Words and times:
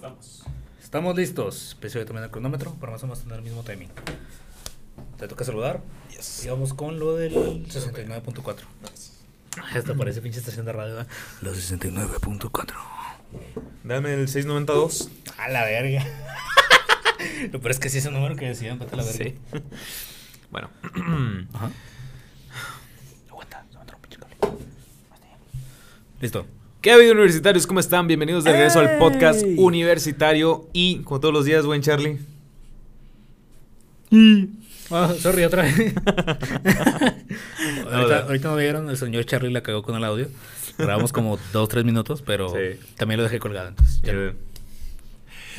Estamos. 0.00 0.44
Estamos 0.82 1.14
listos. 1.14 1.72
Empecé 1.74 2.02
también 2.06 2.24
el 2.24 2.30
cronómetro 2.30 2.72
para 2.76 2.92
más 2.92 3.02
o 3.02 3.06
menos 3.06 3.20
tener 3.20 3.36
el 3.36 3.44
mismo 3.44 3.62
timing. 3.62 3.90
Te 5.18 5.28
toca 5.28 5.44
saludar. 5.44 5.82
Y 6.42 6.48
vamos 6.48 6.72
con 6.72 6.98
lo 6.98 7.16
del 7.16 7.34
69.4. 7.68 8.56
Esto 9.74 9.94
parece 9.98 10.22
pinche 10.22 10.38
estación 10.38 10.64
de 10.64 10.72
radio. 10.72 10.94
¿verdad? 10.94 11.12
Los 11.42 11.58
69.4. 11.70 12.74
Dame 13.84 14.14
el 14.14 14.26
692. 14.26 15.10
A 15.36 15.50
la 15.50 15.64
verga. 15.64 16.02
Lo 17.52 17.60
peor 17.60 17.72
es 17.72 17.78
que 17.78 17.90
sí 17.90 17.98
es 17.98 18.06
un 18.06 18.14
número 18.14 18.36
que 18.36 18.46
decían, 18.46 18.78
vete 18.78 18.94
a 18.94 18.96
la 18.96 19.04
verga. 19.04 19.22
Sí. 19.22 19.38
Bueno. 20.50 20.70
Ajá. 21.52 21.70
Aguanta, 23.28 23.66
se 23.70 23.74
me 23.74 23.80
entró 23.82 23.96
un 23.96 24.02
pinche 24.02 24.18
cable. 24.18 24.36
Listo. 26.22 26.59
¿Qué 26.80 26.90
ha 26.90 26.94
habido 26.94 27.12
universitarios? 27.12 27.66
¿Cómo 27.66 27.80
están? 27.80 28.06
Bienvenidos 28.06 28.44
de 28.44 28.52
regreso 28.52 28.78
al 28.80 28.96
podcast 28.98 29.44
universitario 29.56 30.66
y 30.72 31.00
como 31.00 31.20
todos 31.20 31.34
los 31.34 31.44
días, 31.44 31.66
buen 31.66 31.82
Charlie. 31.82 32.18
Ah, 34.90 35.12
sorry, 35.18 35.44
otra 35.44 35.62
vez. 35.64 35.74
Ahorita, 37.92 38.20
no. 38.20 38.26
ahorita 38.26 38.48
no 38.48 38.56
vieron, 38.56 38.88
el 38.90 38.96
señor 38.96 39.24
Charlie 39.26 39.50
la 39.52 39.62
cagó 39.62 39.82
con 39.82 39.94
el 39.94 40.04
audio. 40.04 40.28
Grabamos 40.78 41.12
como 41.12 41.38
2 41.52 41.68
3 41.68 41.84
minutos, 41.84 42.22
pero 42.22 42.48
Sí. 42.48 42.78
también 42.96 43.18
lo 43.18 43.24
dejé 43.24 43.38
colgado. 43.38 43.68
Entonces, 43.68 44.00
ya 44.02 44.12
no. 44.14 44.32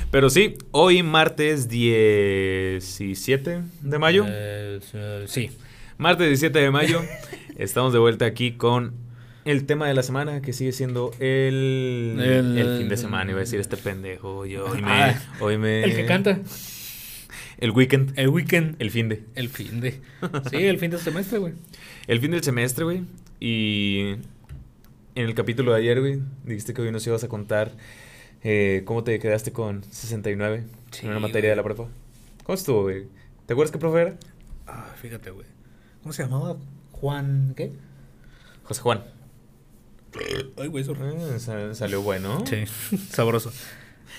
Pero 0.09 0.30
sí, 0.31 0.58
hoy 0.72 1.03
martes 1.03 1.69
17 1.69 3.61
de 3.81 3.99
mayo. 3.99 4.25
Eh, 4.27 4.80
sí. 5.27 5.52
Martes 5.97 6.27
17 6.27 6.58
de 6.59 6.72
mayo. 6.72 7.02
estamos 7.58 7.94
de 7.94 7.99
vuelta 7.99 8.25
aquí 8.25 8.53
con 8.53 8.94
el 9.45 9.66
tema 9.66 9.88
de 9.88 9.94
la 9.94 10.04
semana 10.04 10.41
que 10.41 10.54
sigue 10.54 10.72
siendo 10.72 11.12
el, 11.20 12.18
El- 12.20 12.58
el 12.58 12.77
fin 12.80 12.90
de 12.90 12.98
semana. 12.98 13.31
Iba 13.31 13.40
a 13.40 13.44
decir 13.44 13.59
este 13.59 13.77
pendejo. 13.77 14.45
Yo, 14.45 14.66
hoy 14.66 14.81
me, 14.81 14.91
Ah, 14.91 15.22
hoy 15.40 15.58
me- 15.58 15.84
El 15.84 15.95
que 15.95 16.05
canta. 16.05 16.40
El 17.58 17.72
weekend. 17.72 18.14
El 18.17 18.30
weekend. 18.30 18.75
El 18.80 18.89
fin 18.92 19.09
de. 19.09 19.23
El 19.36 19.50
fin 19.50 19.81
de. 19.81 20.02
Sí, 20.50 20.58
el 20.58 20.78
fin 20.80 20.92
de 20.92 20.98
semestre, 20.98 21.38
güey. 21.39 21.53
El 22.08 22.20
fin 22.20 22.31
del 22.31 22.44
semestre, 22.44 22.83
güey. 22.86 23.03
Y 23.39 24.16
en 25.16 25.25
el 25.25 25.33
capítulo 25.36 25.72
de 25.73 25.80
ayer, 25.80 26.00
güey, 26.00 26.20
dijiste 26.45 26.73
que 26.73 26.81
hoy 26.81 26.92
nos 26.92 27.05
ibas 27.08 27.23
a 27.23 27.28
contar 27.28 27.72
eh, 28.44 28.81
cómo 28.86 29.03
te 29.03 29.17
quedaste 29.20 29.52
con 29.52 29.83
69 29.83 30.64
Sí, 30.92 31.05
en 31.05 31.11
una 31.11 31.20
materia 31.20 31.52
de 31.52 31.55
la 31.55 31.64
prepa. 31.64 31.88
¿Cómo 32.44 32.55
estuvo, 32.55 32.83
güey? 32.83 33.05
¿Te 33.45 33.53
acuerdas 33.53 33.72
qué 33.72 33.78
profe 33.78 34.02
era? 34.02 34.16
Ah, 34.67 34.94
fíjate, 35.00 35.30
güey. 35.31 35.45
¿Cómo 36.02 36.14
se 36.14 36.23
llamaba? 36.23 36.58
Juan. 36.92 37.53
¿Qué? 37.55 37.72
José 38.64 38.81
Juan. 38.81 39.03
Ay, 40.58 40.67
güey, 40.67 40.84
eso. 40.84 40.94
Eh, 40.94 41.40
sa- 41.40 41.73
salió 41.73 42.02
bueno. 42.02 42.44
Sí, 42.45 42.64
sabroso. 43.12 43.52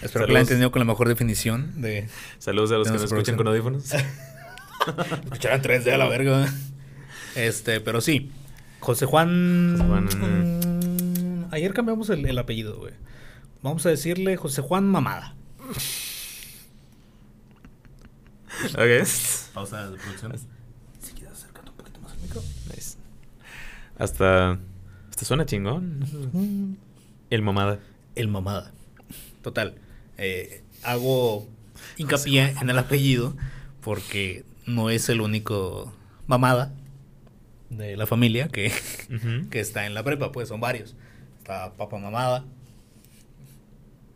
Espero 0.00 0.26
que 0.26 0.32
la 0.32 0.38
hayan 0.40 0.46
entendido 0.48 0.72
con 0.72 0.80
la 0.80 0.84
mejor 0.86 1.08
definición 1.08 1.80
de. 1.82 2.08
Saludos 2.38 2.72
a 2.72 2.76
los 2.78 2.86
que 2.88 2.94
nos 2.94 3.02
escuchan 3.04 3.36
con 3.36 3.46
audífonos. 3.48 3.92
Escucharan 5.24 5.62
3D 5.62 5.92
a 5.92 5.96
la 5.98 6.08
verga. 6.08 6.52
Este, 7.36 7.80
pero 7.80 8.00
sí. 8.00 8.32
José 8.80 9.06
Juan. 9.06 9.76
José 9.78 9.88
Juan, 9.88 10.58
Mm, 11.48 11.54
Ayer 11.54 11.72
cambiamos 11.74 12.08
el, 12.10 12.24
el 12.26 12.38
apellido, 12.38 12.78
güey. 12.78 12.94
Vamos 13.62 13.84
a 13.86 13.90
decirle 13.90 14.36
José 14.36 14.60
Juan 14.62 14.88
Mamada. 14.88 15.36
ok. 18.74 19.06
Pausa 19.54 19.90
de 19.90 19.98
producción. 19.98 20.32
Si 21.00 21.12
quieres 21.12 21.32
acercarte 21.38 21.70
un 21.70 21.76
poquito 21.76 22.00
más 22.00 22.12
al 22.12 22.18
micro. 22.20 22.42
Nice. 22.74 22.96
Hasta, 23.98 24.58
suena 25.24 25.46
chingón. 25.46 26.76
El 27.30 27.42
mamada. 27.42 27.78
El 28.14 28.28
Mamada. 28.28 28.72
Total. 29.42 29.74
eh, 30.18 30.62
hago 30.82 31.48
hincapié 31.96 32.54
en 32.60 32.68
el 32.70 32.78
apellido 32.78 33.34
porque 33.80 34.44
no 34.66 34.90
es 34.90 35.08
el 35.08 35.20
único 35.20 35.92
mamada 36.26 36.72
de 37.70 37.96
la 37.96 38.06
familia 38.06 38.48
que, 38.48 38.70
que 39.50 39.60
está 39.60 39.86
en 39.86 39.94
la 39.94 40.02
prepa, 40.04 40.30
pues 40.32 40.48
son 40.48 40.60
varios. 40.60 40.94
Está 41.38 41.72
papá 41.74 41.98
mamada, 41.98 42.44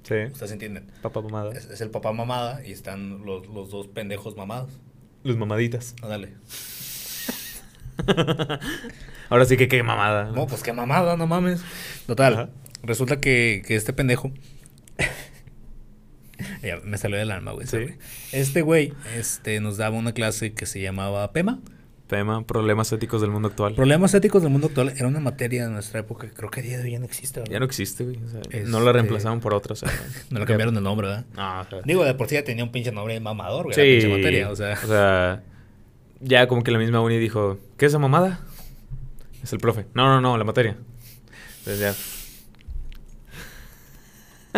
Sí. 0.04 0.14
ustedes 0.32 0.52
entienden. 0.52 0.86
Papá 1.02 1.20
mamada. 1.20 1.52
Es, 1.52 1.64
es 1.66 1.80
el 1.80 1.90
papá 1.90 2.12
mamada 2.12 2.64
y 2.64 2.70
están 2.70 3.24
los, 3.24 3.48
los 3.48 3.70
dos 3.70 3.88
pendejos 3.88 4.36
mamados. 4.36 4.70
Los 5.24 5.36
mamaditas. 5.36 5.96
Ah, 6.02 6.06
dale. 6.06 6.34
Ahora 9.28 9.44
sí 9.44 9.56
que 9.56 9.68
qué 9.68 9.82
mamada. 9.82 10.30
No, 10.32 10.46
pues 10.46 10.62
qué 10.62 10.72
mamada, 10.72 11.16
no 11.16 11.26
mames. 11.26 11.62
Total. 12.06 12.32
Ajá. 12.34 12.48
Resulta 12.82 13.20
que, 13.20 13.62
que 13.66 13.74
este 13.76 13.92
pendejo. 13.92 14.30
ya 16.62 16.76
me 16.84 16.98
salió 16.98 17.18
del 17.18 17.30
alma, 17.30 17.52
güey. 17.52 17.66
Sí. 17.66 17.78
Este 18.32 18.62
güey 18.62 18.92
este, 19.16 19.60
nos 19.60 19.76
daba 19.76 19.96
una 19.96 20.12
clase 20.12 20.52
que 20.52 20.66
se 20.66 20.80
llamaba 20.80 21.32
PEMA. 21.32 21.60
Tema, 22.06 22.46
problemas 22.46 22.92
éticos 22.92 23.20
del 23.20 23.30
mundo 23.30 23.48
actual. 23.48 23.74
Problemas 23.74 24.14
éticos 24.14 24.40
del 24.42 24.52
mundo 24.52 24.68
actual. 24.68 24.90
Era 24.96 25.08
una 25.08 25.18
materia 25.18 25.64
de 25.64 25.72
nuestra 25.72 25.98
época 26.00 26.28
que 26.28 26.32
creo 26.34 26.50
que 26.52 26.60
a 26.60 26.62
día 26.62 26.76
de 26.78 26.84
hoy 26.84 26.92
ya 26.92 27.00
no 27.00 27.04
existe. 27.04 27.40
¿verdad? 27.40 27.52
Ya 27.52 27.58
no 27.58 27.64
existe, 27.64 28.04
güey. 28.04 28.16
o 28.22 28.28
sea, 28.28 28.40
Este- 28.42 28.62
No 28.70 28.78
la 28.78 28.92
reemplazaron 28.92 29.40
por 29.40 29.54
otra, 29.54 29.72
o 29.72 29.76
sea. 29.76 29.90
No 30.30 30.38
le 30.38 30.46
cambiaron 30.46 30.76
el 30.76 30.84
nombre, 30.84 31.08
¿verdad? 31.08 31.24
No, 31.34 31.60
o 31.62 31.64
sea, 31.64 31.80
Digo, 31.84 32.04
de 32.04 32.14
por 32.14 32.28
sí 32.28 32.36
ya 32.36 32.44
tenía 32.44 32.62
un 32.62 32.70
pinche 32.70 32.92
nombre 32.92 33.14
de 33.14 33.18
mamador, 33.20 33.64
güey. 33.64 33.74
sí, 33.74 33.80
La 33.80 33.86
pinche 33.86 34.08
materia, 34.08 34.50
o 34.50 34.54
sea. 34.54 34.78
o 34.84 34.86
sea, 34.86 35.42
ya 36.20 36.48
como 36.48 36.62
que 36.62 36.70
la 36.70 36.78
misma 36.78 37.00
uni 37.00 37.18
dijo, 37.18 37.58
¿qué 37.76 37.86
es 37.86 37.92
esa 37.92 37.98
mamada? 37.98 38.40
Es 39.42 39.52
el 39.52 39.58
profe. 39.58 39.86
No, 39.94 40.06
no, 40.06 40.20
no, 40.20 40.36
la 40.38 40.44
materia. 40.44 40.76
Entonces 41.58 41.78
ya. 41.80 41.94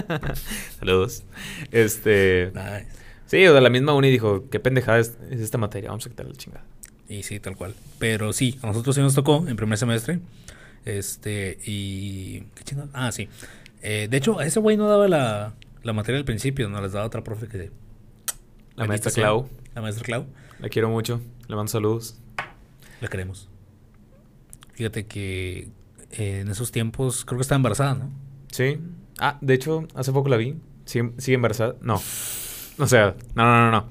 Saludos. 0.78 1.24
Este. 1.72 2.52
Nice. 2.54 2.86
Sí, 3.26 3.46
o 3.46 3.52
sea, 3.52 3.60
la 3.60 3.70
misma 3.70 3.92
uni 3.94 4.10
dijo, 4.10 4.48
¿qué 4.50 4.60
pendejada 4.60 4.98
es, 4.98 5.18
es 5.30 5.40
esta 5.40 5.58
materia? 5.58 5.90
Vamos 5.90 6.06
a 6.06 6.10
quitarle 6.10 6.32
la 6.32 6.38
chingada. 6.38 6.64
Y 7.08 7.22
sí, 7.22 7.40
tal 7.40 7.56
cual. 7.56 7.74
Pero 7.98 8.32
sí, 8.32 8.58
a 8.62 8.66
nosotros 8.66 8.94
sí 8.94 9.00
nos 9.02 9.14
tocó 9.14 9.46
en 9.48 9.56
primer 9.56 9.78
semestre. 9.78 10.20
Este, 10.84 11.58
y. 11.64 12.40
¿Qué 12.54 12.64
chingada? 12.64 12.88
Ah, 12.92 13.12
sí. 13.12 13.28
Eh, 13.82 14.08
de 14.10 14.16
hecho, 14.16 14.38
a 14.38 14.46
ese 14.46 14.60
güey 14.60 14.76
no 14.76 14.88
daba 14.88 15.08
la, 15.08 15.54
la 15.82 15.92
materia 15.92 16.18
al 16.18 16.24
principio, 16.24 16.68
no 16.68 16.80
les 16.80 16.92
daba 16.92 17.06
otra 17.06 17.22
profe 17.22 17.48
que. 17.48 17.70
La 18.76 18.86
maestra. 18.86 19.10
Clau, 19.10 19.48
La 19.74 19.82
maestra 19.82 20.04
Clau. 20.04 20.26
la 20.60 20.68
quiero 20.68 20.88
mucho. 20.88 21.20
Le 21.48 21.56
mando 21.56 21.70
saludos. 21.70 22.20
La 23.00 23.08
queremos. 23.08 23.48
Fíjate 24.74 25.06
que 25.06 25.68
eh, 26.12 26.40
en 26.40 26.48
esos 26.48 26.70
tiempos 26.72 27.24
creo 27.24 27.38
que 27.38 27.42
estaba 27.42 27.56
embarazada, 27.56 27.94
¿no? 27.94 28.10
Sí. 28.52 28.78
Ah, 29.18 29.38
de 29.40 29.54
hecho, 29.54 29.86
hace 29.94 30.12
poco 30.12 30.28
la 30.28 30.36
vi. 30.36 30.56
Sigue, 30.84 31.12
sigue 31.18 31.34
embarazada. 31.36 31.74
No. 31.80 31.94
O 32.78 32.86
sea, 32.86 33.16
no, 33.34 33.44
no, 33.44 33.58
no, 33.58 33.70
no. 33.72 33.86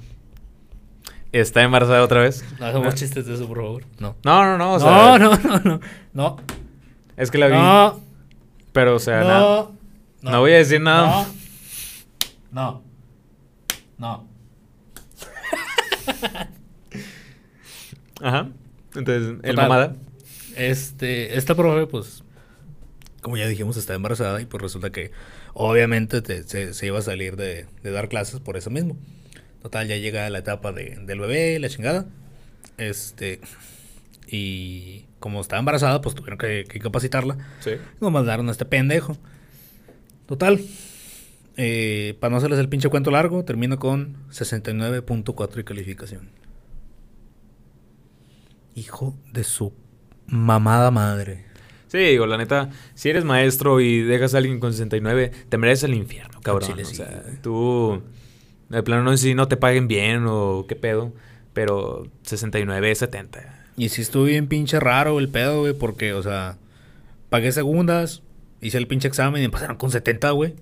¿Está 1.34 1.62
embarazada 1.63 2.03
otra 2.03 2.22
vez? 2.22 2.45
No 2.59 2.66
hagamos 2.66 2.95
chistes 2.95 3.25
de 3.25 3.34
eso, 3.35 3.47
por 3.47 3.57
favor. 3.57 3.84
No. 4.00 4.16
No, 4.24 4.44
no, 4.45 4.57
no. 4.57 4.74
O 4.75 4.79
no, 4.79 4.85
sea, 4.85 5.19
no, 5.19 5.35
no, 5.38 5.59
no. 5.59 5.79
No. 6.13 6.38
Es 7.18 7.29
que 7.31 7.38
la 7.38 7.47
vi. 7.47 7.53
No. 7.56 8.00
Pero, 8.72 8.95
o 8.95 9.00
sea, 9.00 9.24
na- 9.24 9.39
No. 9.39 9.72
no, 10.22 10.39
voy 10.39 10.51
a 10.53 10.57
decir 10.57 10.79
nada. 10.79 11.28
No. 12.51 12.81
No. 13.97 14.25
Ajá. 18.22 18.50
Entonces, 18.96 19.30
el 19.44 19.56
Total. 19.56 19.56
mamada. 19.56 19.96
Este, 20.56 21.38
esta 21.38 21.56
profe, 21.56 21.86
pues, 21.88 22.24
como 23.22 23.38
ya 23.38 23.48
dijimos, 23.48 23.78
está 23.78 23.94
embarazada 23.94 24.42
y 24.42 24.46
pues 24.46 24.62
resulta 24.62 24.90
que 24.92 25.12
obviamente 25.54 26.22
te- 26.22 26.44
se, 26.44 26.74
se 26.74 26.88
iba 26.88 27.00
a 27.00 27.02
salir 27.04 27.36
de, 27.36 27.68
de 27.84 27.92
dar 27.92 28.10
clases 28.10 28.40
por 28.40 28.58
eso 28.58 28.70
mismo. 28.70 28.98
Total, 29.62 29.88
ya 29.88 29.98
llega 29.98 30.30
la 30.30 30.40
etapa 30.40 30.72
de, 30.72 30.98
del 31.04 31.20
bebé, 31.20 31.60
la 31.60 31.70
chingada. 31.70 32.06
Este, 32.78 33.40
y 34.28 35.06
como 35.20 35.42
estaba 35.42 35.60
embarazada, 35.60 36.02
pues 36.02 36.16
tuvieron 36.16 36.38
que, 36.38 36.66
que 36.68 36.80
capacitarla. 36.80 37.38
Sí. 37.60 37.72
Nos 38.02 38.12
mandaron 38.12 38.48
a 38.50 38.52
este 38.52 38.66
pendejo. 38.66 39.18
Total, 40.28 40.60
eh, 41.58 42.16
para 42.20 42.32
no 42.32 42.38
hacerles 42.38 42.60
el 42.60 42.70
pinche 42.70 42.90
cuento 42.90 43.12
largo, 43.12 43.44
termino 43.46 43.78
con 43.80 44.16
69.4 44.31 45.54
de 45.56 45.63
calificación. 45.63 46.30
Hijo 48.77 49.18
de 49.33 49.44
su 49.44 49.74
mamada 50.27 50.91
madre. 50.91 51.45
Sí, 51.88 51.97
digo, 51.97 52.27
la 52.27 52.38
neta, 52.38 52.69
si 52.94 53.09
eres 53.09 53.24
maestro 53.24 53.81
y 53.81 54.01
dejas 54.01 54.35
a 54.35 54.38
alguien 54.38 54.59
con 54.59 54.71
69, 54.71 55.31
te 55.50 55.57
mereces 55.57 55.85
el 55.85 55.95
infierno, 55.95 56.39
cabrón. 56.41 56.69
Chile, 56.69 56.83
o 56.83 56.85
sea, 56.85 57.24
tú, 57.41 58.03
de 58.69 58.83
plano, 58.83 59.01
no 59.01 59.12
sé 59.12 59.18
si 59.18 59.33
no 59.33 59.47
te 59.47 59.57
paguen 59.57 59.88
bien 59.88 60.25
o 60.27 60.65
qué 60.68 60.75
pedo, 60.75 61.12
pero 61.53 62.07
69, 62.21 62.94
70. 62.94 63.65
Y 63.77 63.89
sí 63.89 64.03
estuvo 64.03 64.25
bien 64.25 64.47
pinche 64.47 64.79
raro 64.79 65.18
el 65.18 65.29
pedo, 65.29 65.62
güey, 65.62 65.74
porque, 65.74 66.13
o 66.13 66.21
sea, 66.21 66.57
pagué 67.29 67.51
segundas, 67.51 68.21
hice 68.62 68.77
el 68.77 68.85
pinche 68.85 69.07
examen 69.07 69.41
y 69.41 69.45
me 69.45 69.51
pasaron 69.51 69.77
con 69.77 69.89
70, 69.89 70.29
güey. 70.31 70.53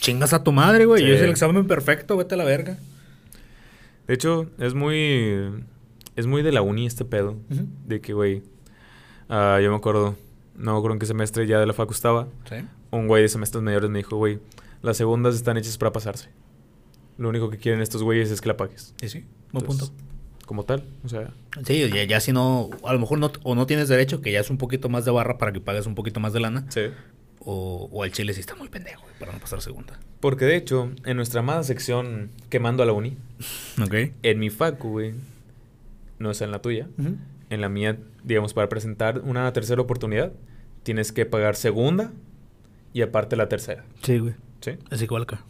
Chingas 0.00 0.32
a 0.32 0.44
tu 0.44 0.52
madre, 0.52 0.84
güey. 0.84 1.02
Sí. 1.02 1.08
Yo 1.08 1.14
hice 1.14 1.24
el 1.24 1.30
examen 1.30 1.66
perfecto, 1.66 2.16
vete 2.16 2.34
a 2.34 2.38
la 2.38 2.44
verga. 2.44 2.78
De 4.06 4.14
hecho, 4.14 4.50
es 4.58 4.74
muy, 4.74 5.64
es 6.16 6.26
muy 6.26 6.42
de 6.42 6.52
la 6.52 6.62
uni 6.62 6.86
este 6.86 7.04
pedo, 7.04 7.36
de 7.86 8.00
que, 8.00 8.12
güey, 8.12 8.42
ah, 9.28 9.58
yo 9.62 9.70
me 9.70 9.76
acuerdo, 9.76 10.16
no 10.56 10.72
me 10.72 10.78
acuerdo 10.78 10.94
en 10.94 10.98
qué 10.98 11.06
semestre 11.06 11.46
ya 11.46 11.58
de 11.58 11.66
la 11.66 11.72
facu 11.72 11.92
estaba, 11.92 12.28
Sí. 12.48 12.56
un 12.90 13.06
güey 13.08 13.22
de 13.22 13.28
semestres 13.28 13.62
mayores 13.62 13.90
me 13.90 13.98
dijo, 13.98 14.16
güey, 14.16 14.38
Las 14.82 14.96
segundas 14.96 15.36
están 15.36 15.56
hechas 15.56 15.78
para 15.78 15.92
pasarse. 15.92 16.28
Lo 17.16 17.28
único 17.28 17.48
que 17.50 17.56
quieren 17.56 17.80
estos 17.80 18.02
güeyes 18.02 18.32
es 18.32 18.40
que 18.40 18.48
la 18.48 18.56
pagues. 18.56 18.94
Sí, 19.00 19.08
sí, 19.08 19.24
buen 19.52 19.62
Entonces, 19.64 19.90
punto. 19.90 20.04
Como 20.44 20.64
tal, 20.64 20.82
o 21.04 21.08
sea, 21.08 21.30
Sí, 21.64 21.88
ya, 21.88 22.02
ya 22.02 22.18
si 22.20 22.32
no, 22.32 22.68
a 22.84 22.92
lo 22.92 22.98
mejor 22.98 23.18
no, 23.18 23.30
o 23.44 23.54
no 23.54 23.66
tienes 23.66 23.86
derecho, 23.88 24.20
que 24.20 24.32
ya 24.32 24.40
es 24.40 24.50
un 24.50 24.58
poquito 24.58 24.88
más 24.88 25.04
de 25.04 25.12
barra 25.12 25.38
para 25.38 25.52
que 25.52 25.60
pagues 25.60 25.86
un 25.86 25.94
poquito 25.94 26.18
más 26.18 26.32
de 26.32 26.40
lana, 26.40 26.66
sí. 26.68 26.80
o, 27.38 27.88
o 27.92 28.02
al 28.02 28.10
chile 28.10 28.34
sí 28.34 28.40
está 28.40 28.56
muy 28.56 28.68
pendejo 28.68 29.02
güey, 29.02 29.14
para 29.20 29.32
no 29.32 29.38
pasar 29.38 29.62
segunda. 29.62 30.00
Porque 30.18 30.44
de 30.46 30.56
hecho, 30.56 30.90
en 31.04 31.16
nuestra 31.16 31.40
amada 31.40 31.62
sección 31.62 32.30
Quemando 32.50 32.82
a 32.82 32.86
la 32.86 32.92
Uni, 32.92 33.16
Ok. 33.80 33.94
en 34.24 34.38
mi 34.40 34.50
facu, 34.50 34.88
güey, 34.90 35.14
no 36.22 36.30
es 36.30 36.40
en 36.40 36.50
la 36.50 36.60
tuya, 36.62 36.88
en 37.50 37.60
la 37.60 37.68
mía, 37.68 37.98
digamos, 38.24 38.54
para 38.54 38.68
presentar 38.68 39.20
una 39.20 39.52
tercera 39.52 39.82
oportunidad, 39.82 40.32
tienes 40.82 41.12
que 41.12 41.26
pagar 41.26 41.56
segunda 41.56 42.12
y 42.92 43.02
aparte 43.02 43.36
la 43.36 43.48
tercera. 43.48 43.84
Sí, 44.02 44.18
güey. 44.18 44.34
¿Sí? 44.60 44.72
Es 44.90 45.02
igual 45.02 45.22
acá. 45.24 45.44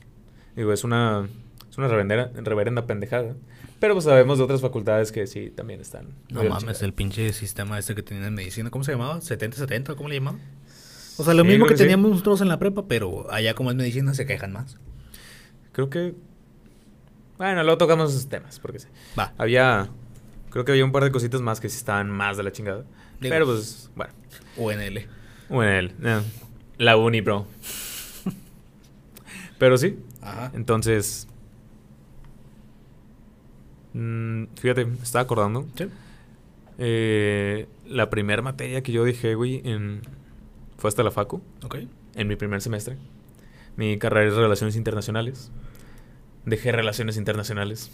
Digo, 0.56 0.72
es 0.72 0.84
una, 0.84 1.28
es 1.70 1.78
una 1.78 1.88
reverenda, 1.88 2.30
reverenda 2.42 2.86
pendejada. 2.86 3.34
Pero 3.78 3.94
pues 3.94 4.04
sabemos 4.04 4.38
de 4.38 4.44
otras 4.44 4.60
facultades 4.60 5.10
que 5.12 5.26
sí 5.26 5.50
también 5.50 5.80
están. 5.80 6.06
No 6.30 6.44
mames, 6.44 6.82
el 6.82 6.92
pinche 6.92 7.32
sistema 7.32 7.78
este 7.78 7.94
que 7.94 8.02
tenían 8.02 8.26
en 8.26 8.34
medicina, 8.34 8.70
¿cómo 8.70 8.84
se 8.84 8.92
llamaba? 8.92 9.18
¿70-70? 9.18 9.96
¿Cómo 9.96 10.08
le 10.08 10.16
llamaban? 10.16 10.40
O 11.18 11.24
sea, 11.24 11.34
lo 11.34 11.42
Sí, 11.42 11.48
mismo 11.48 11.66
que 11.66 11.76
sí. 11.76 11.82
teníamos 11.82 12.10
nosotros 12.10 12.40
en 12.40 12.48
la 12.48 12.58
prepa, 12.58 12.86
pero 12.86 13.30
allá 13.32 13.54
como 13.54 13.70
es 13.70 13.76
medicina 13.76 14.14
se 14.14 14.24
quejan 14.24 14.52
más. 14.52 14.78
Creo 15.72 15.90
que. 15.90 16.14
Bueno, 17.38 17.62
luego 17.64 17.76
tocamos 17.78 18.10
esos 18.12 18.28
temas, 18.28 18.60
porque 18.60 18.78
sí. 18.78 18.88
Va. 19.18 19.32
Había. 19.36 19.90
Creo 20.52 20.64
que 20.64 20.72
había 20.72 20.84
un 20.84 20.92
par 20.92 21.02
de 21.04 21.10
cositas 21.10 21.40
más 21.40 21.60
que 21.60 21.68
sí 21.68 21.76
estaban 21.78 22.10
más 22.10 22.36
de 22.36 22.42
la 22.42 22.52
chingada. 22.52 22.84
Digo. 23.20 23.32
Pero 23.34 23.46
pues, 23.46 23.90
bueno. 23.96 24.12
UNL. 24.56 25.06
El- 25.50 25.94
eh, 26.04 26.20
la 26.78 26.96
uni, 26.96 27.20
bro. 27.20 27.46
Pero 29.58 29.78
sí, 29.78 29.98
Ajá. 30.20 30.50
entonces. 30.54 31.28
mm, 33.94 34.44
fíjate, 34.60 34.84
me 34.86 34.96
estaba 35.02 35.22
acordando. 35.22 35.66
Sí. 35.76 35.88
eh, 36.78 37.68
la 37.86 38.08
primera 38.10 38.42
materia 38.42 38.82
que 38.82 38.92
yo 38.92 39.04
dejé, 39.04 39.34
güey, 39.34 39.60
en, 39.64 40.00
fue 40.78 40.88
hasta 40.88 41.02
la 41.02 41.10
FACU, 41.10 41.42
Ok. 41.64 41.76
en 42.14 42.26
mi 42.28 42.36
primer 42.36 42.60
semestre. 42.62 42.96
Mi 43.76 43.98
carrera 43.98 44.28
es 44.30 44.34
Relaciones 44.36 44.76
Internacionales. 44.76 45.50
Dejé 46.44 46.72
Relaciones 46.72 47.16
Internacionales. 47.16 47.90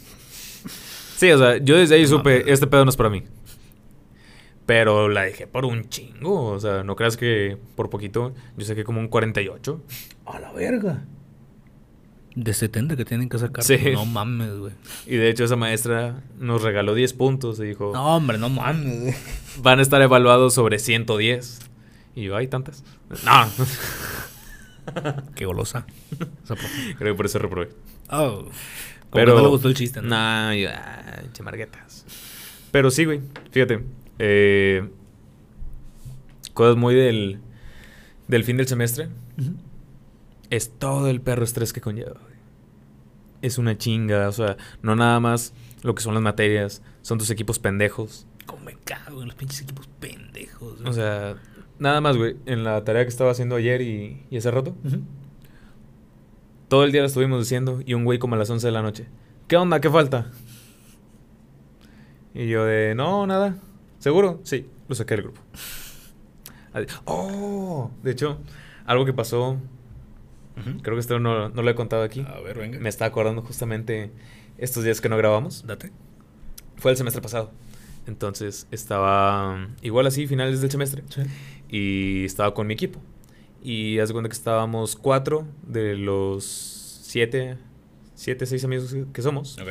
Sí, 1.19 1.32
o 1.32 1.38
sea, 1.38 1.56
yo 1.59 1.76
desde 1.76 1.97
ahí 1.97 2.03
No 2.03 2.09
supe, 2.09 2.50
este 2.53 2.69
pedo 2.69 2.85
no 2.85 2.91
es 2.91 2.97
para 2.97 3.11
mí. 3.11 3.25
Pero 4.67 5.09
la 5.09 5.23
dejé 5.23 5.49
por 5.49 5.65
un 5.65 5.88
chingo. 5.88 6.44
O 6.50 6.61
sea, 6.61 6.85
no 6.85 6.94
creas 6.94 7.17
que 7.17 7.56
por 7.75 7.91
poquito. 7.91 8.35
Yo 8.56 8.65
saqué 8.65 8.85
como 8.85 9.00
un 9.00 9.09
48. 9.09 9.82
A 10.26 10.38
la 10.38 10.53
verga. 10.53 11.05
De 12.37 12.55
70 12.55 12.94
que 12.94 13.05
tienen 13.05 13.29
que 13.29 13.37
sacar. 13.38 13.65
Sí. 13.65 13.79
No 13.94 14.05
mames, 14.06 14.56
güey. 14.59 14.73
Y 15.06 15.17
de 15.17 15.29
hecho 15.29 15.43
esa 15.43 15.56
maestra 15.56 16.23
nos 16.38 16.62
regaló 16.62 16.94
10 16.94 17.15
puntos 17.15 17.59
y 17.59 17.65
dijo, 17.65 17.91
No, 17.93 18.15
hombre, 18.17 18.38
no 18.38 18.49
mames, 18.49 19.00
güey. 19.00 19.15
van 19.61 19.81
a 19.81 19.82
estar 19.82 20.00
evaluados 20.03 20.55
sobre 20.55 20.79
110. 20.79 21.59
Y 22.15 22.25
yo, 22.25 22.37
¿hay 22.37 22.47
tantas? 22.47 22.85
No. 23.25 23.49
Qué 25.35 25.46
golosa. 25.46 25.87
Creo 26.99 27.14
que 27.14 27.17
por 27.17 27.26
eso 27.26 27.38
reprobé. 27.38 27.70
Oh. 28.11 28.44
Pero... 29.12 29.35
no 29.37 29.43
le 29.43 29.49
gustó 29.49 29.69
el 29.69 29.75
chiste, 29.75 30.02
¿no? 30.02 30.08
Nah, 30.08 30.55
yo, 30.55 30.69
ah, 30.70 31.23
chamarguetas. 31.32 32.05
Pero 32.70 32.90
sí, 32.90 33.05
güey. 33.05 33.20
Fíjate. 33.50 33.85
eh, 34.19 34.88
cosas 36.52 36.76
muy 36.76 36.94
del, 36.94 37.40
del 38.26 38.44
fin 38.44 38.56
del 38.56 38.67
semestre. 38.67 39.08
Ujú. 39.38 39.55
Es 40.50 40.79
todo 40.79 41.08
el 41.08 41.20
perro 41.20 41.44
estrés 41.44 41.73
que 41.73 41.81
conlleva, 41.81 42.12
güey. 42.20 42.37
Es 43.43 43.58
una 43.58 43.79
chinga. 43.79 44.29
O 44.29 44.32
sea, 44.32 44.56
no 44.82 44.96
nada 44.96 45.20
más 45.20 45.52
lo 45.82 45.94
que 45.94 46.02
son 46.02 46.14
las 46.14 46.23
materias. 46.23 46.82
Son 47.02 47.19
tus 47.19 47.31
equipos 47.31 47.58
pendejos. 47.58 48.26
Como 48.46 48.64
me 48.64 48.75
cago 48.75 49.23
en 49.23 49.29
los 49.29 49.37
pinches 49.37 49.61
equipos 49.62 49.88
pendejos. 50.00 50.81
O 50.84 50.93
sea, 50.93 51.37
nada 51.78 52.00
más, 52.00 52.16
güey. 52.16 52.36
En 52.46 52.64
la 52.64 52.82
tarea 52.84 53.04
que 53.04 53.08
estaba 53.08 53.30
haciendo 53.30 53.56
ayer 53.56 53.80
y, 53.82 54.25
y 54.30 54.36
hace 54.36 54.50
rato. 54.50 54.75
Todo 56.69 56.84
el 56.84 56.92
día 56.92 57.00
lo 57.00 57.06
estuvimos 57.06 57.40
diciendo 57.40 57.80
y 57.84 57.94
un 57.94 58.04
güey 58.04 58.19
como 58.19 58.34
a 58.34 58.38
las 58.38 58.50
11 58.50 58.66
de 58.66 58.72
la 58.72 58.82
noche. 58.82 59.06
¿Qué 59.46 59.56
onda? 59.56 59.80
¿Qué 59.80 59.88
falta? 59.88 60.30
Y 62.34 62.48
yo 62.48 62.64
de, 62.64 62.94
no, 62.94 63.26
nada. 63.26 63.56
¿Seguro? 63.98 64.40
Sí, 64.44 64.69
lo 64.88 64.94
saqué 64.94 65.14
del 65.14 65.25
grupo. 65.25 65.40
Oh, 67.04 67.90
de 68.02 68.12
hecho, 68.12 68.38
algo 68.84 69.04
que 69.04 69.12
pasó, 69.12 69.56
creo 70.82 70.96
que 70.96 71.00
esto 71.00 71.19
no, 71.19 71.48
no 71.48 71.62
lo 71.62 71.70
he 71.70 71.74
contado 71.74 72.02
aquí. 72.02 72.24
A 72.28 72.38
ver, 72.40 72.58
venga. 72.58 72.78
Me 72.78 72.88
estaba 72.88 73.08
acordando 73.08 73.42
justamente 73.42 74.12
estos 74.58 74.84
días 74.84 75.00
que 75.00 75.08
no 75.08 75.16
grabamos. 75.16 75.66
Date. 75.66 75.90
Fue 76.76 76.90
el 76.90 76.96
semestre 76.96 77.22
pasado. 77.22 77.50
Entonces 78.08 78.66
estaba 78.70 79.69
igual 79.82 80.06
así, 80.06 80.26
finales 80.26 80.60
del 80.60 80.70
semestre. 80.70 81.05
Y 81.69 82.25
estaba 82.25 82.55
con 82.55 82.66
mi 82.66 82.72
equipo. 82.75 82.99
Y 83.62 83.99
haz 83.99 84.10
cuenta 84.12 84.28
que 84.31 84.34
estábamos 84.34 84.96
cuatro 84.96 85.46
de 85.66 85.94
los 85.94 86.43
siete, 87.02 87.58
siete, 88.14 88.46
seis 88.46 88.64
amigos 88.64 88.96
que- 89.12 89.22
somos. 89.22 89.58
Ok. 89.58 89.69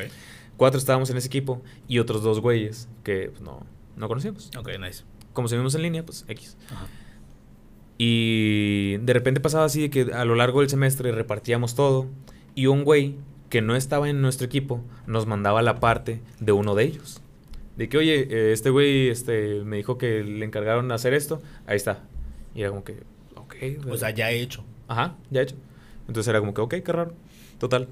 Cuatro 0.56 0.78
estábamos 0.80 1.10
en 1.10 1.18
ese 1.18 1.28
equipo 1.28 1.62
y 1.88 2.00
otros 2.00 2.22
dos 2.24 2.40
güeyes 2.40 2.88
que 3.04 3.30
pues, 3.32 3.42
no, 3.42 3.66
no 3.96 4.08
conocíamos. 4.08 4.52
Ok, 4.58 4.70
nice. 4.80 5.04
Como 5.34 5.48
seguimos 5.48 5.74
en 5.76 5.82
línea, 5.82 6.06
pues 6.06 6.24
X. 6.28 6.58
Ajá. 6.72 6.88
Y 7.98 8.98
de 8.98 9.14
repente 9.14 9.40
pasaba 9.40 9.66
así 9.66 9.82
de 9.82 9.90
que 9.90 10.02
a 10.14 10.26
lo 10.26 10.36
largo 10.36 10.60
del 10.62 10.70
semestre 10.70 11.12
repartíamos 11.12 11.74
todo. 11.76 12.08
Y 12.54 12.68
un 12.68 12.84
güey 12.84 13.16
que 13.50 13.62
no 13.62 13.76
estaba 13.76 14.10
en 14.10 14.22
nuestro 14.22 14.46
equipo 14.46 14.84
nos 15.08 15.26
mandaba 15.26 15.62
la 15.62 15.80
parte 15.80 16.22
de 16.40 16.52
uno 16.52 16.76
de 16.76 16.84
ellos. 16.84 17.22
De 17.78 17.88
que, 17.90 17.98
oye, 17.98 18.28
eh, 18.30 18.52
este 18.54 18.70
güey 18.72 19.08
este, 19.10 19.62
me 19.64 19.78
dijo 19.78 19.98
que 19.98 20.24
le 20.24 20.44
encargaron 20.46 20.92
hacer 20.92 21.14
esto. 21.14 21.42
Ahí 21.68 21.76
está. 21.78 22.04
Y 22.56 22.62
era 22.62 22.72
como 22.72 22.84
que, 22.84 22.98
ok. 23.36 23.56
O 23.90 23.98
sea, 23.98 24.10
ya 24.10 24.32
he 24.32 24.42
hecho. 24.42 24.64
Ajá, 24.88 25.16
ya 25.30 25.42
hecho. 25.44 25.56
Entonces 26.08 26.28
era 26.30 26.40
como 26.40 26.54
que, 26.54 26.62
ok, 26.62 26.76
qué 26.84 26.92
raro. 26.92 27.14
Total. 27.60 27.88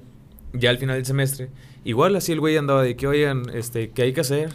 Ya 0.52 0.70
al 0.70 0.78
final 0.78 0.96
del 0.96 1.04
semestre, 1.06 1.50
igual 1.84 2.16
así 2.16 2.32
el 2.32 2.40
güey 2.40 2.56
andaba 2.56 2.82
de 2.82 2.96
que, 2.96 3.06
oigan, 3.06 3.44
este, 3.54 3.90
¿qué 3.90 4.02
hay 4.02 4.12
que 4.12 4.20
hacer? 4.22 4.50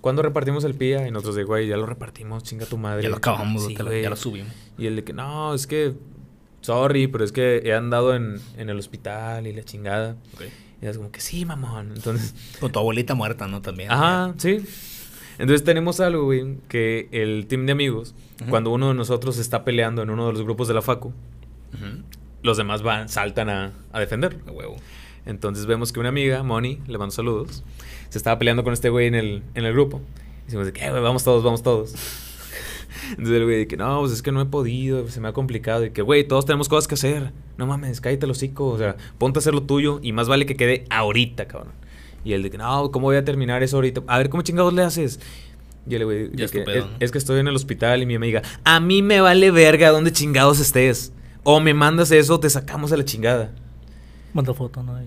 ¿Cuándo 0.00 0.20
repartimos 0.22 0.64
el 0.64 0.74
PIA? 0.74 1.06
Y 1.08 1.10
nosotros 1.10 1.36
de, 1.36 1.44
güey, 1.44 1.66
ya 1.68 1.76
lo 1.76 1.86
repartimos, 1.86 2.42
chinga 2.42 2.66
tu 2.66 2.76
madre. 2.76 3.04
Ya 3.04 3.08
lo 3.08 3.16
acabamos, 3.16 3.64
Sí, 3.66 3.74
lo- 3.76 3.90
ya 3.94 4.10
lo 4.10 4.16
subimos. 4.16 4.52
Y 4.76 4.86
el 4.86 4.96
de 4.96 5.04
que, 5.04 5.12
no, 5.14 5.54
es 5.54 5.66
que, 5.66 5.94
sorry, 6.60 7.06
pero 7.08 7.24
es 7.24 7.32
que 7.32 7.62
he 7.64 7.72
andado 7.74 8.14
en, 8.14 8.40
en 8.58 8.68
el 8.68 8.78
hospital 8.78 9.46
y 9.46 9.52
la 9.52 9.62
chingada. 9.62 10.16
Ok. 10.34 10.42
Y 10.84 10.86
es 10.86 10.98
como 10.98 11.10
que, 11.10 11.20
sí, 11.20 11.46
mamón. 11.46 11.92
Entonces, 11.96 12.34
Con 12.60 12.70
tu 12.70 12.78
abuelita 12.78 13.14
muerta, 13.14 13.48
¿no? 13.48 13.62
También. 13.62 13.90
ajá, 13.90 14.34
sí. 14.36 14.62
Entonces 15.38 15.64
tenemos 15.64 15.98
algo, 16.00 16.24
güey, 16.24 16.58
que 16.68 17.08
el 17.10 17.46
team 17.48 17.64
de 17.66 17.72
amigos, 17.72 18.14
cuando 18.50 18.70
uno 18.70 18.88
de 18.88 18.94
nosotros 18.94 19.38
está 19.38 19.64
peleando 19.64 20.02
en 20.02 20.10
uno 20.10 20.26
de 20.26 20.32
los 20.34 20.42
grupos 20.42 20.68
de 20.68 20.74
la 20.74 20.82
FACU, 20.82 21.12
los 22.42 22.56
demás 22.58 22.82
van, 22.82 23.08
saltan 23.08 23.48
a, 23.48 23.72
a 23.92 23.98
defenderlo. 24.00 24.38
A 24.46 24.50
huevo. 24.52 24.76
Entonces 25.26 25.64
vemos 25.66 25.90
que 25.92 26.00
una 26.00 26.10
amiga, 26.10 26.42
Moni, 26.42 26.80
le 26.86 26.98
mando 26.98 27.10
saludos, 27.12 27.64
se 28.10 28.18
estaba 28.18 28.38
peleando 28.38 28.62
con 28.62 28.74
este 28.74 28.90
güey 28.90 29.06
en 29.06 29.14
el, 29.14 29.42
en 29.54 29.64
el 29.64 29.72
grupo. 29.72 30.02
Y 30.42 30.44
decimos 30.46 30.66
de 30.66 30.72
que, 30.74 30.84
"Eh, 30.84 30.90
güey, 30.90 31.02
vamos 31.02 31.24
todos, 31.24 31.42
vamos 31.42 31.62
todos. 31.62 31.94
Entonces 33.10 33.34
el 33.34 33.44
güey 33.44 33.58
de 33.58 33.66
que, 33.66 33.76
no, 33.76 34.00
pues 34.00 34.12
es 34.12 34.22
que 34.22 34.32
no 34.32 34.40
he 34.40 34.46
podido, 34.46 35.08
se 35.08 35.20
me 35.20 35.28
ha 35.28 35.32
complicado. 35.32 35.84
Y 35.84 35.90
que, 35.90 36.02
güey, 36.02 36.26
todos 36.26 36.46
tenemos 36.46 36.68
cosas 36.68 36.88
que 36.88 36.94
hacer. 36.94 37.32
No 37.56 37.66
mames, 37.66 38.00
cállate 38.00 38.26
el 38.26 38.32
hocico. 38.32 38.66
O 38.68 38.78
sea, 38.78 38.96
ponte 39.18 39.38
a 39.38 39.40
hacer 39.40 39.54
lo 39.54 39.62
tuyo 39.62 40.00
y 40.02 40.12
más 40.12 40.28
vale 40.28 40.46
que 40.46 40.56
quede 40.56 40.84
ahorita, 40.90 41.46
cabrón. 41.46 41.72
Y 42.24 42.32
el 42.32 42.42
de 42.42 42.50
que, 42.50 42.58
no, 42.58 42.90
¿cómo 42.90 43.06
voy 43.06 43.16
a 43.16 43.24
terminar 43.24 43.62
eso 43.62 43.76
ahorita? 43.76 44.02
A 44.06 44.18
ver, 44.18 44.30
¿cómo 44.30 44.42
chingados 44.42 44.72
le 44.72 44.82
haces? 44.82 45.20
Y 45.86 45.94
el 45.94 46.04
güey, 46.04 46.30
es 46.36 46.54
es, 46.54 46.66
¿no? 46.66 46.90
es 46.98 47.10
que 47.10 47.18
estoy 47.18 47.40
en 47.40 47.48
el 47.48 47.54
hospital 47.54 48.02
y 48.02 48.06
mi 48.06 48.14
amiga, 48.14 48.40
a 48.64 48.80
mí 48.80 49.02
me 49.02 49.20
vale 49.20 49.50
verga 49.50 49.90
dónde 49.90 50.12
chingados 50.12 50.58
estés. 50.58 51.12
O 51.42 51.60
me 51.60 51.74
mandas 51.74 52.10
eso 52.10 52.36
o 52.36 52.40
te 52.40 52.48
sacamos 52.48 52.90
a 52.92 52.96
la 52.96 53.04
chingada. 53.04 53.52
Manda 54.32 54.54
foto, 54.54 54.82
¿no? 54.82 54.98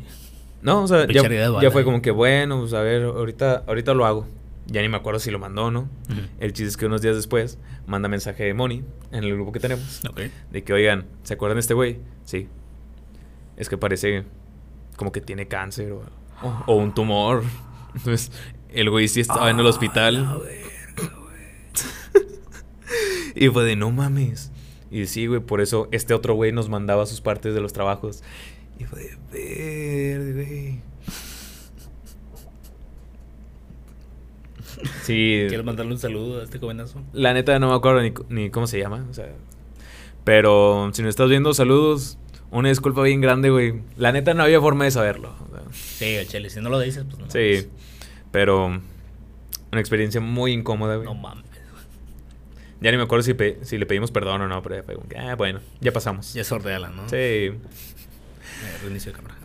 No, 0.62 0.84
o 0.84 0.88
sea, 0.88 1.08
ya, 1.08 1.22
ya 1.62 1.72
fue 1.72 1.82
eh. 1.82 1.86
como 1.86 2.01
que 2.01 2.12
bueno, 2.12 2.60
pues 2.60 2.74
a 2.74 2.82
ver, 2.82 3.03
ahorita, 3.03 3.63
ahorita 3.67 3.94
lo 3.94 4.06
hago. 4.06 4.27
Ya 4.69 4.81
ni 4.81 4.89
me 4.89 4.97
acuerdo 4.97 5.19
si 5.19 5.31
lo 5.31 5.39
mandó 5.39 5.65
o 5.65 5.71
no. 5.71 5.89
El 6.39 6.51
chiste 6.53 6.67
es 6.69 6.77
que 6.77 6.86
unos 6.86 7.01
días 7.01 7.15
después 7.15 7.57
manda 7.86 8.09
mensaje 8.09 8.43
de 8.43 8.53
Moni 8.53 8.83
en 9.12 9.24
el 9.24 9.33
grupo 9.33 9.51
que 9.53 9.59
tenemos. 9.62 10.01
Ok. 10.09 10.21
De 10.51 10.63
que, 10.63 10.74
oigan, 10.74 11.05
¿se 11.24 11.33
acuerdan 11.36 11.55
de 11.55 11.62
este 11.62 11.74
güey? 11.74 12.00
Sí. 12.25 12.47
Es 13.55 13.69
que 13.69 13.77
parece 13.77 14.25
como 14.97 15.12
que 15.13 15.21
tiene 15.21 15.47
cáncer 15.47 15.93
o, 16.67 16.75
un 16.75 16.93
tumor. 16.93 17.43
Entonces, 17.95 18.31
el 18.69 18.89
güey 18.89 19.07
sí 19.07 19.21
estaba 19.21 19.50
en 19.50 19.59
el 19.59 19.65
Ah, 19.65 19.69
hospital. 19.69 20.24
la 20.24 20.38
verga, 20.38 21.13
Y 23.36 23.47
fue 23.50 23.63
de 23.63 23.75
no 23.75 23.91
mames. 23.91 24.51
Y 24.91 25.05
sí, 25.07 25.27
güey, 25.27 25.39
por 25.39 25.62
eso 25.62 25.88
este 25.91 26.13
otro 26.13 26.33
güey 26.33 26.51
nos 26.51 26.69
mandaba 26.69 27.05
sus 27.05 27.21
partes 27.21 27.53
de 27.53 27.62
los 27.62 27.71
trabajos. 27.74 28.24
Y 28.79 28.83
fue 28.83 29.01
de 29.01 29.17
ver, 29.31 30.33
güey. 30.33 30.81
Sí, 35.03 35.46
¿Quieres 35.48 35.63
mandarle 35.65 35.93
un 35.93 36.00
saludo 36.00 36.41
a 36.41 36.43
este 36.43 36.60
jovenazo? 36.60 37.01
la 37.13 37.34
neta 37.34 37.57
no 37.60 37.69
me 37.69 37.75
acuerdo 37.75 38.01
ni, 38.01 38.13
ni 38.29 38.50
cómo 38.50 38.67
se 38.67 38.79
llama. 38.79 39.05
O 39.10 39.13
sea, 39.13 39.29
pero 40.24 40.89
si 40.93 41.01
nos 41.01 41.10
estás 41.10 41.29
viendo, 41.29 41.53
saludos. 41.53 42.17
Una 42.51 42.69
disculpa 42.69 43.01
bien 43.03 43.19
grande, 43.19 43.50
güey. 43.50 43.81
La 43.98 44.12
neta 44.12 44.34
no 44.34 44.43
había 44.43 44.62
forma 44.62 44.86
de 44.86 44.91
saberlo. 44.91 45.36
o 45.46 45.50
sea, 45.50 45.62
Sí, 45.74 46.05
el 46.15 46.27
chile, 46.27 46.50
si 46.50 46.62
no 46.62 46.69
lo 46.69 46.79
dices, 46.79 47.03
pues 47.05 47.17
no. 47.19 47.29
sí. 47.29 47.67
Pero 48.31 48.67
una 48.67 49.79
experiencia 49.81 50.22
muy 50.22 50.51
incómoda, 50.53 50.96
güey. 50.96 51.05
No 51.07 51.13
mames. 51.15 51.43
Ya 52.79 52.91
ni 52.91 52.98
me 52.98 53.03
acuerdo 53.03 53.24
si, 53.24 53.34
pe- 53.34 53.57
si 53.63 53.77
le 53.79 53.86
pedimos 53.88 54.12
perdón 54.12 54.41
o 54.41 54.48
no, 54.48 54.62
pero 54.62 54.84
ya 55.10 55.31
ah, 55.31 55.36
bueno, 55.36 55.60
ya 55.81 55.91
pasamos. 55.91 56.34
Ya 56.36 56.43
sordeala, 56.43 56.89
¿no? 56.89 57.10
Sí. 57.10 57.15
Eh, 57.15 57.53
reinicio 58.84 59.12
de 59.12 59.17
cámara. 59.17 59.36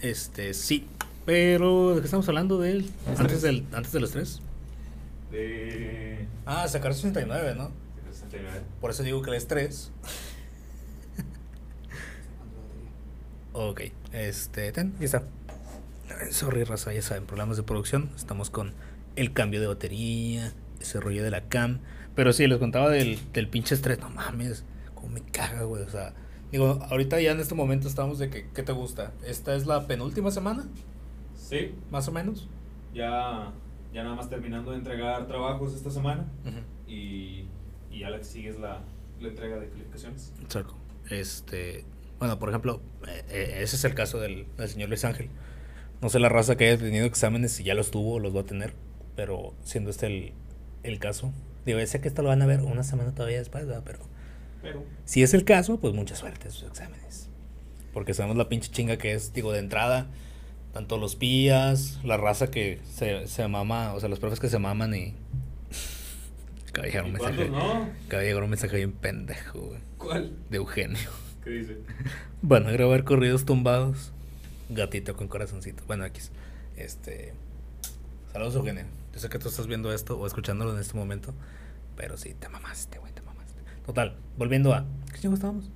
Este, 0.00 0.54
sí. 0.54 0.86
Pero, 1.26 1.94
¿de 1.94 2.00
qué 2.00 2.04
estamos 2.04 2.28
hablando 2.28 2.58
de 2.58 2.72
él? 2.72 2.90
Antes 3.18 3.42
del, 3.42 3.66
antes 3.72 3.92
del 3.92 4.04
estrés. 4.04 4.40
De... 5.30 6.26
Ah, 6.44 6.68
sacar 6.68 6.92
69, 6.92 7.54
¿no? 7.56 7.70
Por 8.80 8.90
eso 8.90 9.02
digo 9.02 9.22
que 9.22 9.30
el 9.30 9.36
estrés. 9.36 9.90
ok, 13.52 13.82
este, 14.12 14.72
ten, 14.72 14.94
ya 14.98 15.06
está. 15.06 15.22
Sorry, 16.30 16.64
raza, 16.64 16.92
ya 16.92 17.00
saben, 17.00 17.24
problemas 17.24 17.56
de 17.56 17.62
producción. 17.62 18.10
Estamos 18.16 18.50
con 18.50 18.74
el 19.16 19.32
cambio 19.32 19.60
de 19.60 19.66
batería, 19.66 20.52
ese 20.80 21.00
rollo 21.00 21.22
de 21.24 21.30
la 21.30 21.48
cam. 21.48 21.80
Pero 22.14 22.32
sí, 22.32 22.46
les 22.46 22.58
contaba 22.58 22.90
del, 22.90 23.18
del 23.32 23.48
pinche 23.48 23.74
estrés. 23.74 23.98
No 23.98 24.10
mames, 24.10 24.64
cómo 24.94 25.08
me 25.08 25.22
caga, 25.22 25.62
güey. 25.62 25.82
O 25.82 25.90
sea, 25.90 26.12
digo, 26.52 26.80
ahorita 26.90 27.20
ya 27.20 27.32
en 27.32 27.40
este 27.40 27.54
momento 27.54 27.88
estamos 27.88 28.18
de 28.18 28.28
que, 28.28 28.48
¿qué 28.54 28.62
te 28.62 28.72
gusta? 28.72 29.12
¿Esta 29.24 29.54
es 29.54 29.66
la 29.66 29.86
penúltima 29.86 30.30
semana? 30.30 30.66
Sí, 31.44 31.74
Más 31.90 32.08
o 32.08 32.12
menos. 32.12 32.48
ya, 32.94 33.52
ya 33.92 34.02
nada 34.02 34.14
más 34.16 34.28
terminando 34.30 34.70
de 34.72 34.78
entregar 34.78 35.26
trabajos 35.26 35.74
esta 35.74 35.90
semana 35.90 36.26
y, 36.88 37.46
y 37.90 37.98
ya 38.00 38.10
la 38.10 38.18
que 38.18 38.24
sigue 38.24 38.48
es 38.50 38.58
la, 38.58 38.80
la 39.20 39.28
entrega 39.28 39.56
de 39.58 39.68
calificaciones. 39.68 40.32
Exacto. 40.42 40.74
Este, 41.10 41.84
bueno, 42.18 42.38
por 42.38 42.48
ejemplo, 42.48 42.80
eh, 43.06 43.24
eh, 43.28 43.54
ese 43.60 43.76
es 43.76 43.84
el 43.84 43.94
caso 43.94 44.20
del, 44.20 44.46
del 44.56 44.68
señor 44.68 44.88
Luis 44.88 45.04
Ángel. 45.04 45.28
No 46.00 46.08
sé 46.08 46.18
la 46.18 46.28
raza 46.28 46.56
que 46.56 46.68
haya 46.68 46.78
tenido 46.78 47.04
exámenes, 47.06 47.52
si 47.52 47.64
ya 47.64 47.74
los 47.74 47.90
tuvo 47.90 48.14
o 48.14 48.18
los 48.20 48.34
va 48.34 48.40
a 48.40 48.44
tener, 48.44 48.72
pero 49.16 49.54
siendo 49.62 49.90
este 49.90 50.06
el, 50.06 50.32
el 50.82 50.98
caso. 50.98 51.32
Digo, 51.66 51.78
ya 51.78 51.86
sé 51.86 52.00
que 52.00 52.08
esto 52.08 52.22
lo 52.22 52.28
van 52.28 52.42
a 52.42 52.46
ver 52.46 52.60
una 52.60 52.82
semana 52.84 53.14
todavía 53.14 53.38
después, 53.38 53.66
¿verdad? 53.66 53.82
pero 53.84 54.00
Pero, 54.62 54.82
si 55.04 55.22
es 55.22 55.34
el 55.34 55.44
caso, 55.44 55.78
pues 55.78 55.94
mucha 55.94 56.16
suerte 56.16 56.46
en 56.46 56.52
sus 56.52 56.64
exámenes. 56.68 57.28
Porque 57.92 58.12
sabemos 58.12 58.36
la 58.36 58.48
pinche 58.48 58.70
chinga 58.70 58.96
que 58.96 59.12
es, 59.14 59.32
digo, 59.32 59.52
de 59.52 59.60
entrada, 59.60 60.08
tanto 60.74 60.98
los 60.98 61.14
pías, 61.14 62.00
la 62.02 62.16
raza 62.16 62.50
que 62.50 62.80
se, 62.84 63.28
se 63.28 63.46
mama, 63.48 63.94
o 63.94 64.00
sea, 64.00 64.08
los 64.08 64.18
profes 64.18 64.40
que 64.40 64.48
se 64.48 64.58
maman 64.58 64.92
y... 64.94 65.14
Acaba 66.68 66.86
de 66.86 66.90
llegar 66.90 67.04
un 67.04 67.10
¿y 67.10 67.12
mensaje, 67.12 67.48
no? 67.48 67.88
acaba 68.06 68.22
de 68.22 68.26
llegar 68.28 68.42
un 68.42 68.50
mensaje 68.50 68.76
bien 68.76 68.92
pendejo, 68.92 69.60
güey, 69.60 69.80
¿Cuál? 69.96 70.32
de 70.50 70.56
Eugenio. 70.56 71.10
¿Qué 71.44 71.50
dice? 71.50 71.76
Van 72.42 72.66
a 72.66 72.72
grabar 72.72 73.04
corridos 73.04 73.44
tumbados. 73.44 74.12
Gatito 74.70 75.14
con 75.14 75.28
corazoncito. 75.28 75.84
Bueno, 75.86 76.04
X. 76.06 76.32
Este. 76.76 77.34
Saludos, 78.32 78.56
Eugenio. 78.56 78.84
Yo 79.12 79.20
sé 79.20 79.28
que 79.28 79.38
tú 79.38 79.48
estás 79.48 79.66
viendo 79.66 79.92
esto 79.92 80.18
o 80.18 80.26
escuchándolo 80.26 80.72
en 80.74 80.80
este 80.80 80.96
momento. 80.96 81.34
Pero 81.96 82.16
sí, 82.16 82.34
te 82.34 82.48
mamaste, 82.48 82.98
güey, 82.98 83.12
te 83.12 83.20
mamaste. 83.20 83.60
Total, 83.84 84.16
volviendo 84.38 84.72
a. 84.72 84.86
¿Qué 85.12 85.20
chingo 85.20 85.34
estábamos? 85.34 85.70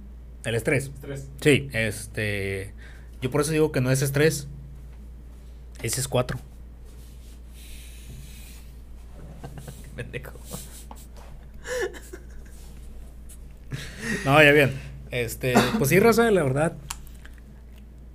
El 0.44 0.54
estrés. 0.54 0.86
Estrés. 0.86 1.28
Sí, 1.40 1.68
este. 1.72 2.72
Yo 3.20 3.30
por 3.30 3.42
eso 3.42 3.52
digo 3.52 3.70
que 3.70 3.80
no 3.80 3.90
es 3.90 4.02
estrés. 4.02 4.48
Ese 5.82 6.00
es 6.00 6.08
cuatro. 6.08 6.38
Pendejo. 9.96 10.32
No, 14.24 14.42
ya 14.42 14.52
bien. 14.52 14.72
Este, 15.10 15.54
pues 15.78 15.90
sí, 15.90 15.98
raza, 15.98 16.30
la 16.30 16.42
verdad. 16.42 16.76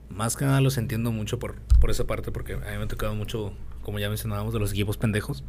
Más 0.09 0.35
que 0.35 0.45
nada 0.45 0.61
los 0.61 0.77
entiendo 0.77 1.11
mucho 1.11 1.39
por, 1.39 1.55
por 1.79 1.89
esa 1.89 2.05
parte, 2.05 2.31
porque 2.31 2.53
a 2.53 2.57
mí 2.57 2.77
me 2.77 2.83
ha 2.83 2.87
tocado 2.87 3.15
mucho, 3.15 3.53
como 3.81 3.99
ya 3.99 4.09
mencionábamos, 4.09 4.53
de 4.53 4.59
los 4.59 4.71
equipos 4.71 4.97
pendejos. 4.97 5.43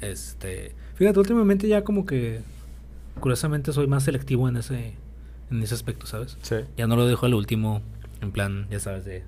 Este, 0.00 0.74
fíjate, 0.94 1.18
últimamente 1.18 1.68
ya 1.68 1.84
como 1.84 2.06
que, 2.06 2.40
curiosamente, 3.20 3.72
soy 3.72 3.86
más 3.86 4.02
selectivo 4.04 4.48
en 4.48 4.56
ese, 4.56 4.94
en 5.50 5.62
ese 5.62 5.74
aspecto, 5.74 6.06
¿sabes? 6.06 6.38
Sí. 6.42 6.56
Ya 6.76 6.86
no 6.86 6.96
lo 6.96 7.06
dejo 7.06 7.26
al 7.26 7.34
último, 7.34 7.82
en 8.20 8.32
plan, 8.32 8.66
ya 8.70 8.80
sabes, 8.80 9.04
de... 9.04 9.22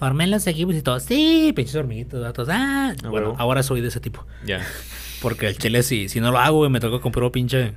Farmé 0.00 0.24
en 0.24 0.30
los 0.30 0.46
equipos 0.46 0.74
y 0.74 0.80
todo, 0.80 0.98
sí, 0.98 1.52
pinches 1.54 1.76
hormiguitos, 1.76 2.22
datos, 2.22 2.48
ah. 2.50 2.94
A 3.04 3.08
Bueno, 3.10 3.28
huevo. 3.32 3.36
ahora 3.38 3.62
soy 3.62 3.82
de 3.82 3.88
ese 3.88 4.00
tipo. 4.00 4.24
Ya. 4.46 4.66
Porque 5.20 5.46
el 5.46 5.58
chile, 5.58 5.82
si, 5.82 6.08
si 6.08 6.20
no 6.20 6.32
lo 6.32 6.38
hago, 6.38 6.56
güey, 6.56 6.70
me 6.70 6.80
toca 6.80 7.02
comprar 7.02 7.30
pinche 7.30 7.74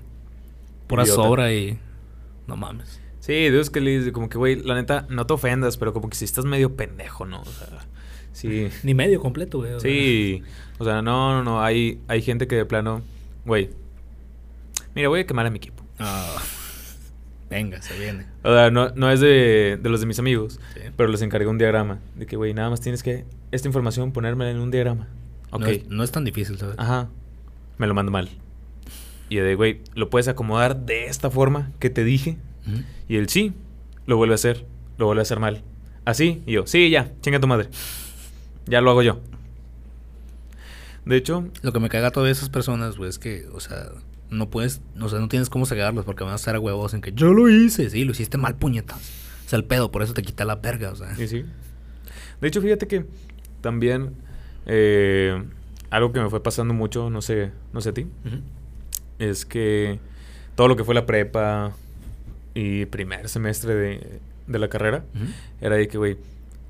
pura 0.88 1.04
Idiota. 1.04 1.22
sobra 1.22 1.54
y... 1.54 1.78
No 2.48 2.56
mames. 2.56 3.02
Sí, 3.20 3.34
Dios 3.50 3.70
que 3.70 3.82
le 3.82 4.14
como 4.14 4.30
que, 4.30 4.38
güey, 4.38 4.56
la 4.64 4.76
neta, 4.76 5.06
no 5.10 5.26
te 5.28 5.34
ofendas, 5.34 5.76
pero 5.76 5.92
como 5.92 6.08
que 6.10 6.16
si 6.16 6.24
estás 6.24 6.46
medio 6.46 6.78
pendejo, 6.78 7.26
¿no? 7.26 7.42
O 7.42 7.46
sea, 7.46 7.68
sí. 8.32 8.70
Ni 8.84 8.94
medio 8.94 9.20
completo, 9.20 9.58
güey. 9.58 9.78
Sí. 9.82 10.44
O 10.80 10.86
sea, 10.86 11.02
no, 11.02 11.34
no, 11.34 11.44
no. 11.44 11.62
Hay, 11.62 12.00
hay 12.08 12.22
gente 12.22 12.48
que 12.48 12.56
de 12.56 12.66
plano, 12.66 13.02
güey. 13.44 13.70
Mira, 14.96 15.10
voy 15.10 15.20
a 15.20 15.28
quemar 15.28 15.46
a 15.46 15.50
mi 15.50 15.58
equipo. 15.58 15.84
Ah, 16.00 16.38
venga, 17.54 17.82
se 17.82 17.98
viene. 17.98 18.26
O 18.44 18.54
sea, 18.54 18.70
no, 18.72 18.90
no 18.96 19.10
es 19.12 19.20
de, 19.20 19.80
de 19.82 19.90
los 19.90 20.00
de 20.02 20.06
mis 20.06 20.20
amigos, 20.20 20.60
Sí. 20.74 20.82
pero 20.98 21.10
les 21.10 21.22
encargué 21.22 21.48
un 21.48 21.58
diagrama. 21.58 22.00
De 22.16 22.26
que, 22.26 22.36
güey, 22.36 22.54
nada 22.54 22.70
más 22.70 22.82
tienes 22.82 23.04
que 23.04 23.26
esta 23.52 23.68
información 23.68 24.12
ponérmela 24.12 24.52
en 24.52 24.58
un 24.60 24.72
diagrama. 24.72 25.08
Ok. 25.52 25.62
No, 25.62 25.68
es, 25.68 25.88
no 25.88 26.04
es 26.04 26.12
tan 26.12 26.24
difícil, 26.26 26.58
¿sabes? 26.58 26.76
Ajá. 26.80 27.10
Me 27.78 27.88
lo 27.88 27.94
mando 27.94 28.12
mal. 28.12 28.30
Y 29.30 29.38
de, 29.38 29.56
güey, 29.56 29.82
¿lo 29.96 30.10
puedes 30.10 30.28
acomodar 30.28 30.86
de 30.86 31.06
esta 31.06 31.30
forma 31.30 31.72
que 31.80 31.90
te 31.90 32.04
dije? 32.04 32.38
Y 33.08 33.18
él, 33.18 33.30
sí, 33.30 33.54
lo 34.06 34.18
vuelve 34.18 34.34
a 34.34 34.36
hacer. 34.36 34.66
Lo 34.98 35.06
vuelve 35.08 35.22
a 35.22 35.24
hacer 35.24 35.40
mal. 35.40 35.64
Así. 36.06 36.44
Y 36.46 36.54
yo, 36.54 36.68
sí, 36.68 36.90
ya, 36.90 37.12
chinga 37.22 37.40
tu 37.40 37.48
madre. 37.48 37.70
Ya 38.68 38.80
lo 38.82 38.92
hago 38.92 39.02
yo. 39.02 39.20
De 41.06 41.18
hecho, 41.18 41.46
Lo 41.62 41.74
que 41.74 41.80
me 41.80 41.90
caga 41.90 42.08
a 42.08 42.12
todas 42.12 42.32
esas 42.32 42.50
personas, 42.50 42.96
güey, 42.98 43.10
es 43.10 43.20
que, 43.20 43.46
o 43.54 43.60
sea, 43.60 43.90
no 44.34 44.50
puedes, 44.50 44.82
o 45.00 45.10
sea, 45.10 45.20
no 45.20 45.28
tienes 45.28 45.50
cómo 45.50 45.66
cegarlos 45.66 46.06
porque 46.06 46.24
van 46.24 46.34
a 46.34 46.36
estar 46.36 46.56
a 46.56 46.60
huevos 46.60 46.94
en 46.94 47.02
que 47.02 47.14
yo 47.14 47.34
lo 47.34 47.50
hice. 47.50 47.90
Sí, 47.90 48.04
lo 48.04 48.12
hiciste 48.12 48.38
mal, 48.38 48.56
puñetas. 48.56 48.98
O 49.46 49.50
sea, 49.50 49.58
el 49.58 49.66
pedo, 49.66 49.92
por 49.92 50.04
eso 50.04 50.14
te 50.14 50.22
quita 50.22 50.46
la 50.46 50.56
verga, 50.56 50.92
o 50.92 50.96
sea. 50.96 51.16
Sí, 51.16 51.28
sí. 51.28 51.46
De 52.42 52.48
hecho, 52.48 52.62
fíjate 52.62 52.88
que 52.88 53.06
también 53.62 54.16
eh, 54.66 55.42
algo 55.90 56.12
que 56.12 56.20
me 56.20 56.30
fue 56.30 56.42
pasando 56.42 56.74
mucho, 56.74 57.10
no 57.10 57.22
sé, 57.22 57.52
no 57.72 57.82
sé 57.82 57.90
a 57.90 57.94
ti, 57.94 58.08
es 59.20 59.46
que 59.46 60.00
todo 60.56 60.68
lo 60.68 60.76
que 60.76 60.84
fue 60.84 60.96
la 60.96 61.06
prepa 61.06 61.74
y 62.54 62.86
primer 62.86 63.30
semestre 63.30 63.76
de, 63.76 64.20
de 64.48 64.60
la 64.60 64.68
carrera, 64.70 65.06
era 65.62 65.76
de 65.76 65.88
que, 65.88 65.98
güey, 65.98 66.18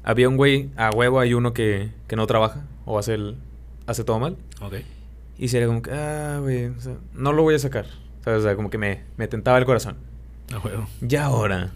había 0.03 0.27
un 0.29 0.37
güey, 0.37 0.69
a 0.75 0.89
huevo 0.91 1.19
hay 1.19 1.33
uno 1.33 1.53
que, 1.53 1.89
que 2.07 2.15
no 2.15 2.27
trabaja 2.27 2.65
o 2.85 2.99
hace, 2.99 3.13
el, 3.15 3.37
hace 3.87 4.03
todo 4.03 4.19
mal. 4.19 4.37
Ok. 4.61 4.75
Y 5.37 5.47
sería 5.47 5.67
como 5.67 5.81
que, 5.81 5.91
ah, 5.91 6.39
güey, 6.41 6.67
o 6.67 6.79
sea, 6.79 6.95
no 7.13 7.33
lo 7.33 7.43
voy 7.43 7.55
a 7.55 7.59
sacar. 7.59 7.85
¿Sabes? 8.23 8.39
O 8.39 8.43
sea, 8.43 8.55
como 8.55 8.69
que 8.69 8.77
me, 8.77 9.01
me 9.17 9.27
tentaba 9.27 9.57
el 9.57 9.65
corazón. 9.65 9.97
A 10.53 10.59
huevo. 10.59 10.87
Ya 11.01 11.25
ahora. 11.25 11.71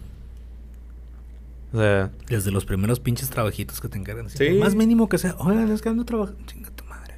O 1.72 1.78
sea, 1.78 2.10
Desde 2.28 2.50
los 2.50 2.64
primeros 2.64 3.00
pinches 3.00 3.28
trabajitos 3.28 3.80
que 3.80 3.88
te 3.88 3.98
encargan. 3.98 4.30
Sí. 4.30 4.50
Más 4.52 4.74
mínimo 4.74 5.08
que 5.08 5.18
sea. 5.18 5.34
Oigan, 5.38 5.70
es 5.70 5.82
que 5.82 5.92
no 5.92 6.04
trabajo. 6.04 6.32
Chinga 6.46 6.70
tu 6.70 6.84
madre, 6.84 7.14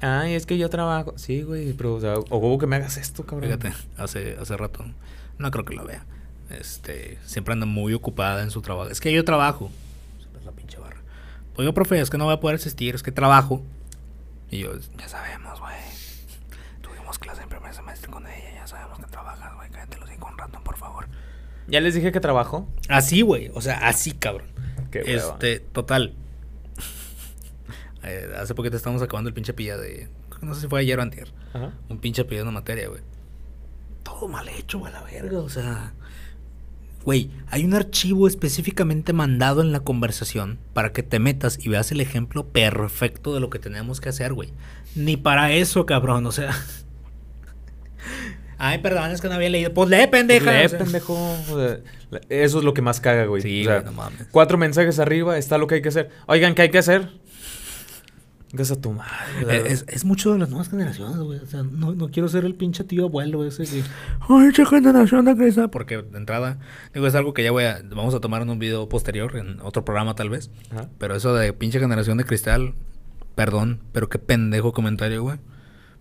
güey. 0.00 0.10
ay, 0.10 0.34
es 0.34 0.46
que 0.46 0.56
yo 0.56 0.70
trabajo. 0.70 1.12
Sí, 1.16 1.42
güey, 1.42 1.72
pero, 1.74 1.94
o 1.94 2.00
sea, 2.00 2.14
o 2.16 2.38
huevo 2.38 2.58
que 2.58 2.66
me 2.66 2.76
hagas 2.76 2.96
esto, 2.96 3.24
cabrón. 3.26 3.50
Fíjate, 3.50 3.72
hace, 3.98 4.36
hace 4.40 4.56
rato, 4.56 4.84
no 5.38 5.50
creo 5.50 5.64
que 5.66 5.74
lo 5.74 5.84
vea. 5.84 6.06
Este, 6.48 7.18
siempre 7.26 7.52
anda 7.52 7.66
muy 7.66 7.92
ocupada 7.92 8.42
en 8.42 8.50
su 8.50 8.62
trabajo. 8.62 8.90
Es 8.90 9.00
que 9.00 9.12
yo 9.12 9.24
trabajo. 9.24 9.70
Es 10.38 10.44
la 10.46 10.52
pinche 10.52 10.78
barra. 10.78 11.02
Oiga, 11.56 11.72
profe, 11.72 12.00
es 12.00 12.08
que 12.08 12.16
no 12.16 12.24
voy 12.24 12.34
a 12.34 12.40
poder 12.40 12.54
asistir, 12.56 12.94
es 12.94 13.02
que 13.02 13.12
trabajo. 13.12 13.62
Y 14.54 14.60
yo, 14.60 14.70
ya 14.96 15.08
sabemos, 15.08 15.58
güey. 15.58 15.74
Tuvimos 16.80 17.18
clase 17.18 17.42
en 17.42 17.48
primer 17.48 17.74
semestre 17.74 18.08
con 18.08 18.24
ella, 18.24 18.54
ya 18.54 18.66
sabemos 18.68 19.00
que 19.00 19.06
trabajas, 19.06 19.52
güey. 19.56 19.68
Cállate 19.68 19.98
los 19.98 20.08
con 20.10 20.38
ratón, 20.38 20.62
por 20.62 20.76
favor. 20.76 21.08
Ya 21.66 21.80
les 21.80 21.92
dije 21.92 22.12
que 22.12 22.20
trabajo. 22.20 22.68
Así, 22.88 23.22
güey. 23.22 23.50
O 23.54 23.60
sea, 23.60 23.88
así, 23.88 24.12
cabrón. 24.12 24.46
Qué 24.92 25.02
este, 25.06 25.58
total. 25.58 26.14
Eh, 28.06 28.34
hace 28.36 28.54
poquito 28.54 28.76
estábamos 28.76 29.00
acabando 29.00 29.28
el 29.28 29.34
pinche 29.34 29.54
pilla 29.54 29.78
de. 29.78 30.10
No 30.42 30.54
sé 30.54 30.60
si 30.60 30.68
fue 30.68 30.80
ayer 30.80 30.98
o 30.98 31.02
antier. 31.02 31.32
Ajá. 31.54 31.72
Un 31.88 31.98
pinche 31.98 32.22
pilla 32.26 32.40
de 32.40 32.42
una 32.42 32.50
materia, 32.52 32.86
güey. 32.86 33.00
Todo 34.02 34.28
mal 34.28 34.46
hecho, 34.46 34.78
güey, 34.78 34.92
a 34.92 35.00
la 35.00 35.04
verga. 35.04 35.38
O 35.38 35.48
sea. 35.48 35.94
Güey, 37.04 37.30
hay 37.48 37.64
un 37.64 37.74
archivo 37.74 38.26
específicamente 38.26 39.12
mandado 39.12 39.60
en 39.60 39.72
la 39.72 39.80
conversación 39.80 40.58
para 40.72 40.92
que 40.92 41.02
te 41.02 41.18
metas 41.18 41.58
y 41.64 41.68
veas 41.68 41.92
el 41.92 42.00
ejemplo 42.00 42.48
perfecto 42.48 43.34
de 43.34 43.40
lo 43.40 43.50
que 43.50 43.58
tenemos 43.58 44.00
que 44.00 44.08
hacer, 44.08 44.32
güey. 44.32 44.52
Ni 44.94 45.16
para 45.16 45.52
eso, 45.52 45.84
cabrón, 45.86 46.24
o 46.26 46.32
sea. 46.32 46.52
Ay, 48.56 48.78
perdón, 48.78 49.10
es 49.10 49.20
que 49.20 49.28
no 49.28 49.34
había 49.34 49.50
leído. 49.50 49.74
Pues 49.74 49.90
lee, 49.90 50.06
pendeja. 50.10 50.52
Lee, 50.52 50.66
o 50.66 50.68
sea. 50.68 50.78
pendejo. 50.78 51.14
O 51.50 51.58
sea, 51.58 51.80
la- 52.10 52.20
eso 52.28 52.58
es 52.58 52.64
lo 52.64 52.72
que 52.72 52.82
más 52.82 53.00
caga, 53.00 53.24
güey. 53.26 53.42
Sí, 53.42 53.62
O 53.62 53.64
sea, 53.64 53.80
güey, 53.80 53.84
no 53.86 53.92
mames. 53.92 54.26
Cuatro 54.30 54.56
mensajes 54.56 54.98
arriba, 54.98 55.36
está 55.36 55.58
lo 55.58 55.66
que 55.66 55.76
hay 55.76 55.82
que 55.82 55.88
hacer. 55.88 56.10
Oigan, 56.26 56.54
¿qué 56.54 56.62
hay 56.62 56.70
que 56.70 56.78
hacer? 56.78 57.08
A 58.56 58.80
tu 58.80 58.92
madre. 58.92 59.12
Eh, 59.48 59.62
Es, 59.66 59.84
es 59.88 60.04
mucho 60.04 60.32
de 60.32 60.38
las 60.38 60.48
nuevas 60.48 60.68
generaciones, 60.68 61.18
güey. 61.18 61.40
O 61.40 61.46
sea, 61.46 61.62
no, 61.62 61.94
no 61.94 62.08
quiero 62.08 62.28
ser 62.28 62.44
el 62.44 62.54
pinche 62.54 62.84
tío 62.84 63.04
abuelo 63.06 63.44
ese 63.44 63.64
que... 63.64 63.82
Ay, 64.28 64.52
che 64.52 64.64
generación 64.64 65.24
de 65.24 65.36
cristal. 65.36 65.70
Porque 65.70 66.02
de 66.02 66.18
entrada, 66.18 66.58
digo, 66.92 67.06
es 67.06 67.14
algo 67.14 67.34
que 67.34 67.42
ya 67.42 67.50
voy 67.50 67.64
a... 67.64 67.82
Vamos 67.84 68.14
a 68.14 68.20
tomar 68.20 68.42
en 68.42 68.50
un 68.50 68.58
video 68.58 68.88
posterior, 68.88 69.36
en 69.36 69.60
otro 69.60 69.84
programa 69.84 70.14
tal 70.14 70.30
vez. 70.30 70.50
Ajá. 70.70 70.88
Pero 70.98 71.16
eso 71.16 71.34
de 71.34 71.52
pinche 71.52 71.80
generación 71.80 72.16
de 72.18 72.24
cristal, 72.24 72.74
perdón, 73.34 73.80
pero 73.92 74.08
qué 74.08 74.18
pendejo 74.18 74.72
comentario, 74.72 75.22
güey. 75.22 75.38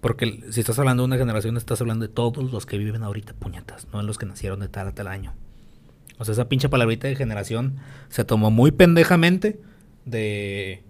Porque 0.02 0.44
si 0.52 0.60
estás 0.60 0.78
hablando 0.80 1.04
de 1.04 1.08
una 1.08 1.18
generación, 1.18 1.56
estás 1.58 1.80
hablando 1.82 2.06
de 2.06 2.14
todos 2.14 2.52
los 2.52 2.66
que 2.66 2.78
viven 2.78 3.04
ahorita, 3.04 3.34
puñetas, 3.34 3.88
no 3.94 4.00
de 4.00 4.06
los 4.06 4.18
que 4.18 4.26
nacieron 4.26 4.60
de 4.60 4.68
tal 4.68 4.88
a 4.90 4.92
tal 4.92 5.08
año. 5.08 5.34
O 6.20 6.26
sea, 6.26 6.34
esa 6.34 6.50
pinche 6.50 6.70
palabrita 6.70 7.08
de 7.08 7.16
generación 7.16 7.78
se 8.10 8.24
tomó 8.26 8.52
muy 8.52 8.72
pendejamente 8.72 9.60
de 10.06 10.84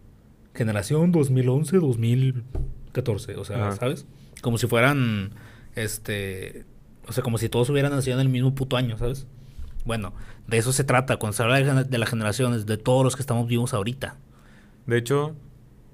generación 0.53 1.11
2011, 1.11 1.77
2014. 1.77 3.35
O 3.37 3.45
sea, 3.45 3.67
Ajá. 3.67 3.75
¿sabes? 3.77 4.05
Como 4.41 4.57
si 4.57 4.67
fueran, 4.67 5.31
este, 5.75 6.65
o 7.07 7.13
sea, 7.13 7.23
como 7.23 7.37
si 7.37 7.49
todos 7.49 7.69
hubieran 7.69 7.91
nacido 7.91 8.15
en 8.19 8.21
el 8.21 8.29
mismo 8.29 8.53
puto 8.55 8.77
año, 8.77 8.97
¿sabes? 8.97 9.27
Bueno, 9.85 10.13
de 10.47 10.57
eso 10.57 10.71
se 10.71 10.83
trata. 10.83 11.17
Cuando 11.17 11.35
se 11.35 11.43
habla 11.43 11.83
de, 11.83 11.97
las 11.97 12.09
generaciones, 12.09 12.65
de 12.65 12.77
todos 12.77 13.03
los 13.03 13.15
que 13.15 13.21
estamos 13.21 13.47
vivos 13.47 13.73
ahorita. 13.73 14.17
De 14.85 14.97
hecho, 14.97 15.35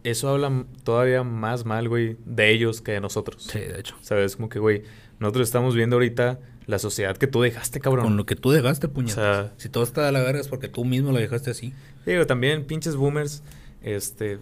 eso 0.03 0.29
habla 0.29 0.65
todavía 0.83 1.23
más 1.23 1.65
mal, 1.65 1.89
güey, 1.89 2.17
de 2.25 2.51
ellos 2.51 2.81
que 2.81 2.93
de 2.93 3.01
nosotros. 3.01 3.43
Sí, 3.43 3.59
de 3.59 3.79
hecho. 3.79 3.95
¿Sabes? 4.01 4.35
Como 4.35 4.49
que, 4.49 4.59
güey, 4.59 4.83
nosotros 5.19 5.47
estamos 5.47 5.75
viendo 5.75 5.95
ahorita 5.95 6.39
la 6.65 6.77
sociedad 6.77 7.17
que 7.17 7.25
tú 7.25 7.41
dejaste, 7.41 7.79
cabrón. 7.79 8.05
Con 8.05 8.17
lo 8.17 8.25
que 8.25 8.35
tú 8.35 8.51
dejaste, 8.51 8.87
puñetas. 8.87 9.17
O 9.17 9.21
sea- 9.21 9.53
si 9.57 9.69
todo 9.69 9.83
está 9.83 10.05
de 10.05 10.11
la 10.11 10.21
verga 10.21 10.39
es 10.39 10.47
porque 10.47 10.67
tú 10.67 10.85
mismo 10.85 11.11
lo 11.11 11.17
dejaste 11.17 11.49
así. 11.49 11.73
Digo, 12.05 12.25
también 12.27 12.65
pinches 12.65 12.95
boomers, 12.95 13.43
este, 13.81 14.39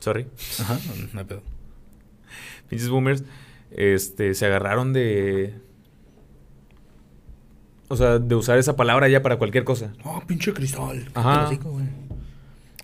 sorry, 0.00 0.26
Ajá, 0.60 0.78
no 1.12 1.20
hay 1.20 1.26
pedo. 1.26 1.42
pinches 2.68 2.88
boomers, 2.88 3.24
este, 3.70 4.34
se 4.34 4.46
agarraron 4.46 4.92
de, 4.92 5.54
o 7.88 7.96
sea, 7.96 8.18
de 8.18 8.34
usar 8.34 8.58
esa 8.58 8.76
palabra 8.76 9.08
ya 9.08 9.22
para 9.22 9.36
cualquier 9.38 9.64
cosa. 9.64 9.92
Oh, 10.04 10.22
pinche 10.26 10.52
cristal. 10.52 11.08
Ajá. 11.14 11.50
Güey. 11.62 11.86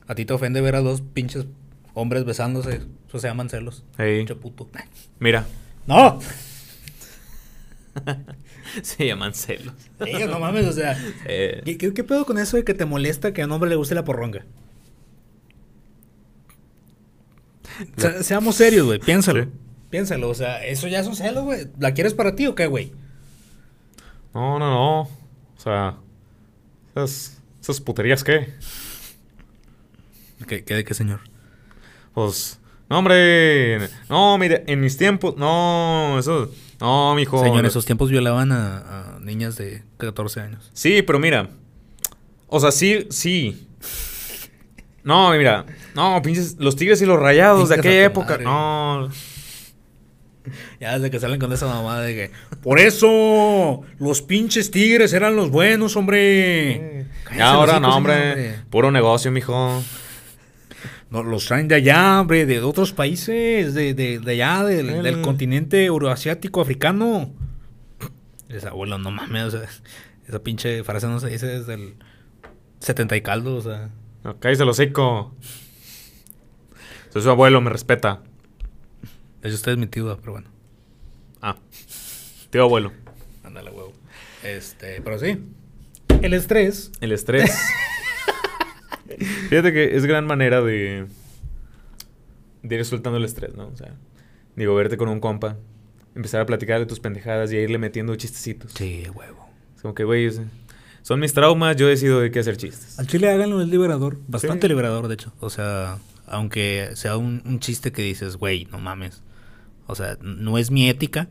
A 0.06 0.14
ti 0.14 0.25
te 0.25 0.32
ofende 0.32 0.61
ver 0.61 0.76
a 0.76 0.80
dos 0.80 1.00
pinches 1.00 1.46
hombres 1.94 2.25
besándose. 2.25 2.82
Eso 3.08 3.18
se 3.18 3.28
llaman 3.28 3.49
celos. 3.49 3.84
Ey, 3.99 4.18
Pinche 4.18 4.34
puto. 4.34 4.68
mira, 5.20 5.46
¡No! 5.87 6.18
se 8.82 9.06
llaman 9.06 9.34
celos. 9.34 9.75
Sí, 10.04 10.12
no 10.28 10.40
mames, 10.40 10.66
o 10.66 10.73
sea. 10.73 10.99
Eh, 11.26 11.62
¿qué, 11.64 11.78
qué, 11.78 11.92
qué 11.94 12.04
pedo 12.04 12.26
con 12.26 12.38
eso 12.38 12.56
de 12.56 12.64
que 12.64 12.75
te 12.75 12.84
molesta 12.84 13.32
que 13.32 13.42
a 13.42 13.46
un 13.46 13.52
hombre 13.52 13.70
le 13.70 13.76
guste 13.76 13.94
la 13.94 14.04
porronga? 14.04 14.44
Seamos 18.23 18.57
serios, 18.57 18.87
güey. 18.87 18.99
Piénsalo. 18.99 19.45
Sí. 19.45 19.50
Piénsalo. 19.90 20.28
O 20.28 20.35
sea, 20.35 20.64
eso 20.64 20.88
ya 20.88 21.00
es 21.00 21.07
un 21.07 21.16
celo, 21.16 21.45
güey. 21.45 21.69
¿La 21.78 21.95
quieres 21.95 22.14
para 22.14 22.35
ti 22.35 22.47
o 22.47 22.54
qué, 22.54 22.66
güey? 22.66 22.93
no, 24.35 24.59
no, 24.59 24.69
no, 24.69 25.00
o 25.02 25.09
sea, 25.57 25.97
esas, 26.90 27.40
esas 27.62 27.81
puterías, 27.81 28.25
¿qué? 28.25 28.52
¿Qué, 30.49 30.64
qué 30.64 30.75
de 30.75 30.85
qué, 30.85 30.93
señor? 30.93 31.21
Pues, 32.12 32.59
no, 32.90 32.99
hombre, 32.99 33.88
no, 34.11 34.37
mire, 34.37 34.64
en 34.66 34.81
mis 34.81 34.97
tiempos, 34.97 35.37
no, 35.37 36.19
eso, 36.19 36.50
no, 36.81 37.14
mijo. 37.14 37.40
Señor, 37.40 37.61
en 37.61 37.66
esos 37.66 37.87
tiempos 37.87 38.11
violaban 38.11 38.50
a, 38.50 39.14
a 39.16 39.21
niñas 39.21 39.57
de 39.57 39.85
14 39.99 40.40
años. 40.40 40.71
Sí, 40.75 41.02
pero 41.02 41.19
mira. 41.21 41.50
O 42.49 42.61
sea, 42.61 42.73
sí, 42.73 43.07
sí. 43.11 43.69
No, 45.04 45.30
mira. 45.32 45.64
No, 45.94 46.20
pinches. 46.23 46.56
Los 46.58 46.76
tigres 46.76 47.00
y 47.02 47.06
los 47.06 47.20
rayados 47.20 47.68
de 47.68 47.76
aquella 47.76 48.04
época. 48.06 48.32
madre. 48.38 48.44
No. 48.44 49.11
Ya 50.80 50.94
desde 50.94 51.11
que 51.11 51.18
salen 51.20 51.40
con 51.40 51.52
esa 51.52 51.66
mamada 51.66 52.02
de 52.02 52.14
que... 52.14 52.30
Por 52.62 52.78
eso, 52.78 53.80
los 53.99 54.20
pinches 54.23 54.70
tigres 54.70 55.12
eran 55.14 55.37
los 55.37 55.50
buenos, 55.50 55.96
hombre. 55.96 57.06
Ya 57.37 57.50
ahora 57.50 57.80
no, 57.80 57.96
hombre. 57.96 58.56
Puro 58.70 58.90
negocio, 58.90 59.30
mijo. 59.30 59.82
No, 61.11 61.23
los 61.23 61.46
traen 61.46 61.68
de 61.68 61.76
allá, 61.76 62.20
hombre, 62.20 62.44
de 62.44 62.61
otros 62.61 62.92
países, 62.92 63.73
de, 63.73 63.95
de, 63.95 64.19
de 64.19 64.32
allá, 64.32 64.64
del, 64.64 64.90
El- 64.90 65.02
del 65.02 65.23
continente 65.23 65.84
euroasiático, 65.84 66.60
africano. 66.60 67.32
Esa 68.49 68.69
abuelo, 68.71 68.99
no 68.99 69.10
mames, 69.10 69.45
o 69.45 69.50
sea, 69.52 69.62
esa 70.28 70.43
pinche 70.43 70.82
frase 70.84 71.06
no 71.06 71.21
se 71.21 71.28
dice 71.28 71.47
desde 71.47 71.75
el 71.75 71.95
70 72.80 73.17
y 73.17 73.21
caldo, 73.23 73.56
o 73.56 73.62
sea. 73.62 73.90
No, 74.25 74.41
cállese 74.41 74.63
el 74.63 74.71
hocico. 74.71 75.34
Soy 77.10 77.23
su 77.23 77.30
abuelo, 77.30 77.60
me 77.60 77.71
respeta. 77.71 78.23
Hecho, 79.43 79.54
usted 79.54 79.73
es 79.73 79.78
mi 79.78 79.87
tío, 79.87 80.17
pero 80.19 80.32
bueno. 80.32 80.49
Ah. 81.43 81.56
Tío 82.49 82.63
abuelo. 82.63 82.91
Ándale, 83.45 83.71
huevo. 83.71 83.93
Este, 84.43 85.02
pero 85.02 85.19
sí. 85.19 85.39
El 86.23 86.32
estrés. 86.32 86.91
El 87.02 87.13
estrés. 87.13 87.54
Fíjate 89.50 89.75
que 89.75 89.95
es 89.95 90.06
gran 90.06 90.26
manera 90.26 90.63
de. 90.63 91.06
de 92.63 92.75
ir 92.75 92.84
soltando 92.87 93.19
el 93.19 93.25
estrés, 93.25 93.54
¿no? 93.54 93.69
O 93.69 93.76
sea, 93.76 93.95
digo, 94.56 94.75
verte 94.75 94.97
con 94.97 95.10
un 95.10 95.21
compa, 95.21 95.58
empezar 96.15 96.41
a 96.41 96.47
platicar 96.47 96.80
de 96.80 96.87
tus 96.87 96.99
pendejadas 96.99 97.52
y 97.52 97.58
a 97.58 97.60
irle 97.60 97.76
metiendo 97.76 98.17
chistecitos. 98.17 98.73
Sí, 98.73 99.06
huevo. 99.15 99.47
Es 99.76 99.82
como 99.82 99.95
que, 99.95 100.04
güey, 100.04 100.30
son 101.04 101.21
mis 101.21 101.34
traumas, 101.34 101.76
yo 101.76 101.86
decido 101.86 102.19
de 102.21 102.30
qué 102.30 102.38
hacer 102.40 102.56
chistes. 102.56 102.99
Al 102.99 103.06
chile 103.06 103.28
háganlo, 103.30 103.60
es 103.62 103.69
liberador. 103.69 104.19
Bastante 104.26 104.67
Sí. 104.67 104.69
liberador, 104.69 105.06
de 105.08 105.14
hecho. 105.14 105.32
O 105.40 105.50
sea, 105.50 105.99
aunque 106.26 106.90
sea 106.95 107.17
un, 107.19 107.43
un 107.45 107.60
chiste 107.60 107.93
que 107.93 108.02
dices, 108.02 108.36
güey, 108.36 108.64
no 108.73 108.78
mames. 108.78 109.23
O 109.86 109.95
sea, 109.95 110.17
no 110.23 110.56
es 110.56 110.71
mi 110.71 110.88
ética. 110.88 111.28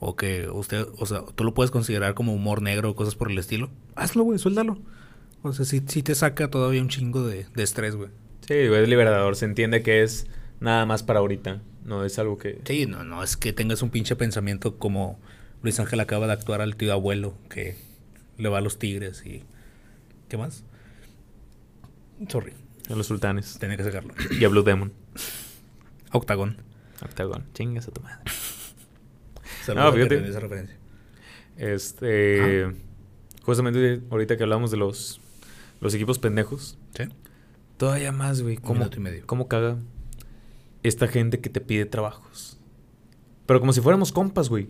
O 0.00 0.16
que 0.16 0.48
usted, 0.48 0.86
o 0.98 1.06
sea, 1.06 1.22
tú 1.34 1.44
lo 1.44 1.54
puedes 1.54 1.70
considerar 1.70 2.14
como 2.14 2.32
humor 2.34 2.60
negro 2.60 2.90
o 2.90 2.94
cosas 2.96 3.14
por 3.14 3.30
el 3.30 3.38
estilo. 3.38 3.70
Hazlo, 3.96 4.24
güey, 4.24 4.38
suéltalo. 4.38 4.78
O 5.42 5.52
sea, 5.52 5.64
sí, 5.64 5.80
sí 5.86 6.02
te 6.02 6.14
saca 6.16 6.48
todavía 6.50 6.82
un 6.82 6.88
chingo 6.88 7.24
de, 7.26 7.46
de 7.54 7.62
estrés, 7.62 7.94
güey. 7.96 8.10
Sí, 8.46 8.66
güey, 8.68 8.82
es 8.82 8.88
liberador. 8.88 9.36
Se 9.36 9.44
entiende 9.44 9.82
que 9.82 10.02
es 10.02 10.26
nada 10.60 10.86
más 10.86 11.02
para 11.04 11.20
ahorita. 11.20 11.62
No 11.84 12.04
es 12.04 12.18
algo 12.18 12.36
que. 12.38 12.60
Sí, 12.64 12.86
no, 12.86 13.04
no, 13.04 13.22
es 13.22 13.36
que 13.36 13.52
tengas 13.52 13.80
un 13.82 13.90
pinche 13.90 14.14
pensamiento 14.16 14.76
como 14.76 15.18
Luis 15.62 15.78
Ángel 15.80 16.00
acaba 16.00 16.26
de 16.26 16.32
actuar 16.32 16.60
al 16.60 16.76
tío 16.76 16.92
abuelo 16.92 17.34
que 17.48 17.76
le 18.38 18.48
va 18.48 18.58
a 18.58 18.60
los 18.60 18.78
tigres 18.78 19.24
y... 19.26 19.44
¿Qué 20.28 20.36
más? 20.36 20.64
Sorry, 22.28 22.52
A 22.90 22.94
los 22.94 23.06
sultanes. 23.06 23.58
tenía 23.58 23.76
que 23.76 23.84
sacarlo. 23.84 24.14
Y 24.38 24.44
a 24.44 24.48
Blue 24.48 24.62
Demon. 24.62 24.92
Octagón. 26.12 26.56
Octagon. 27.02 27.44
Chingas 27.54 27.88
a 27.88 27.90
tu 27.92 28.00
madre. 28.02 28.18
Saludos 29.64 29.84
No, 29.86 29.92
fíjate. 29.92 30.14
entendió 30.14 30.30
esa 30.30 30.40
referencia. 30.40 30.76
Este. 31.56 32.66
Justamente 33.42 34.00
ahorita 34.10 34.36
que 34.36 34.42
hablamos 34.42 34.70
de 34.70 34.76
los. 34.78 35.20
Los 35.80 35.94
equipos 35.94 36.18
pendejos. 36.18 36.76
¿Sí? 36.96 37.04
Todavía 37.76 38.10
más, 38.10 38.42
güey. 38.42 38.56
¿Cómo, 38.56 38.88
y 38.94 38.98
medio. 39.00 39.26
¿Cómo 39.26 39.46
caga 39.46 39.76
esta 40.82 41.06
gente 41.06 41.40
que 41.40 41.48
te 41.50 41.60
pide 41.60 41.86
trabajos? 41.86 42.58
Pero 43.46 43.60
como 43.60 43.72
si 43.72 43.80
fuéramos 43.80 44.10
compas, 44.10 44.48
güey. 44.48 44.68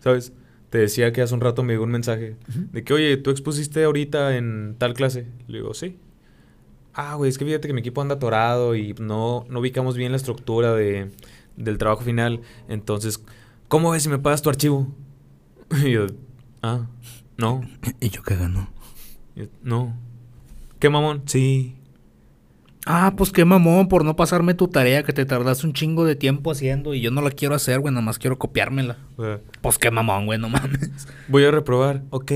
¿Sabes? 0.00 0.32
Te 0.70 0.78
decía 0.78 1.12
que 1.12 1.22
hace 1.22 1.34
un 1.34 1.40
rato 1.40 1.62
me 1.62 1.72
llegó 1.72 1.84
un 1.84 1.90
mensaje 1.90 2.36
de 2.48 2.84
que, 2.84 2.92
oye, 2.92 3.16
tú 3.16 3.30
expusiste 3.30 3.84
ahorita 3.84 4.36
en 4.36 4.74
tal 4.78 4.94
clase. 4.94 5.26
Le 5.46 5.58
digo, 5.58 5.74
sí. 5.74 5.96
Ah, 6.92 7.14
güey, 7.14 7.28
es 7.28 7.38
que 7.38 7.44
fíjate 7.44 7.68
que 7.68 7.74
mi 7.74 7.80
equipo 7.80 8.00
anda 8.00 8.14
atorado 8.16 8.74
y 8.74 8.94
no, 8.94 9.44
no 9.48 9.60
ubicamos 9.60 9.96
bien 9.96 10.12
la 10.12 10.16
estructura 10.16 10.74
de, 10.74 11.10
del 11.56 11.78
trabajo 11.78 12.02
final. 12.02 12.40
Entonces, 12.68 13.22
¿cómo 13.68 13.90
ves 13.90 14.02
si 14.02 14.08
me 14.08 14.18
pagas 14.18 14.42
tu 14.42 14.50
archivo? 14.50 14.88
Y 15.84 15.90
yo, 15.92 16.06
ah, 16.62 16.86
no. 17.36 17.62
¿Y 18.00 18.08
yo 18.10 18.22
qué 18.22 18.36
gano? 18.36 18.70
No. 19.62 19.94
¿Qué 20.78 20.90
mamón? 20.90 21.22
Sí. 21.26 21.76
Ah, 22.88 23.14
pues 23.16 23.32
qué 23.32 23.44
mamón 23.44 23.88
por 23.88 24.04
no 24.04 24.14
pasarme 24.14 24.54
tu 24.54 24.68
tarea 24.68 25.02
que 25.02 25.12
te 25.12 25.24
tardaste 25.26 25.66
un 25.66 25.72
chingo 25.72 26.04
de 26.04 26.14
tiempo 26.14 26.52
haciendo 26.52 26.94
y 26.94 27.00
yo 27.00 27.10
no 27.10 27.20
la 27.20 27.30
quiero 27.32 27.56
hacer, 27.56 27.80
güey, 27.80 27.92
nada 27.92 28.04
más 28.06 28.18
quiero 28.20 28.38
copiármela. 28.38 28.96
Sea, 29.16 29.40
Pues 29.60 29.76
qué 29.78 29.90
mamón, 29.90 30.26
güey, 30.26 30.38
no 30.38 30.48
mames. 30.48 30.90
voy 31.28 31.44
a 31.44 31.50
reprobar. 31.50 32.04
Ok. 32.10 32.30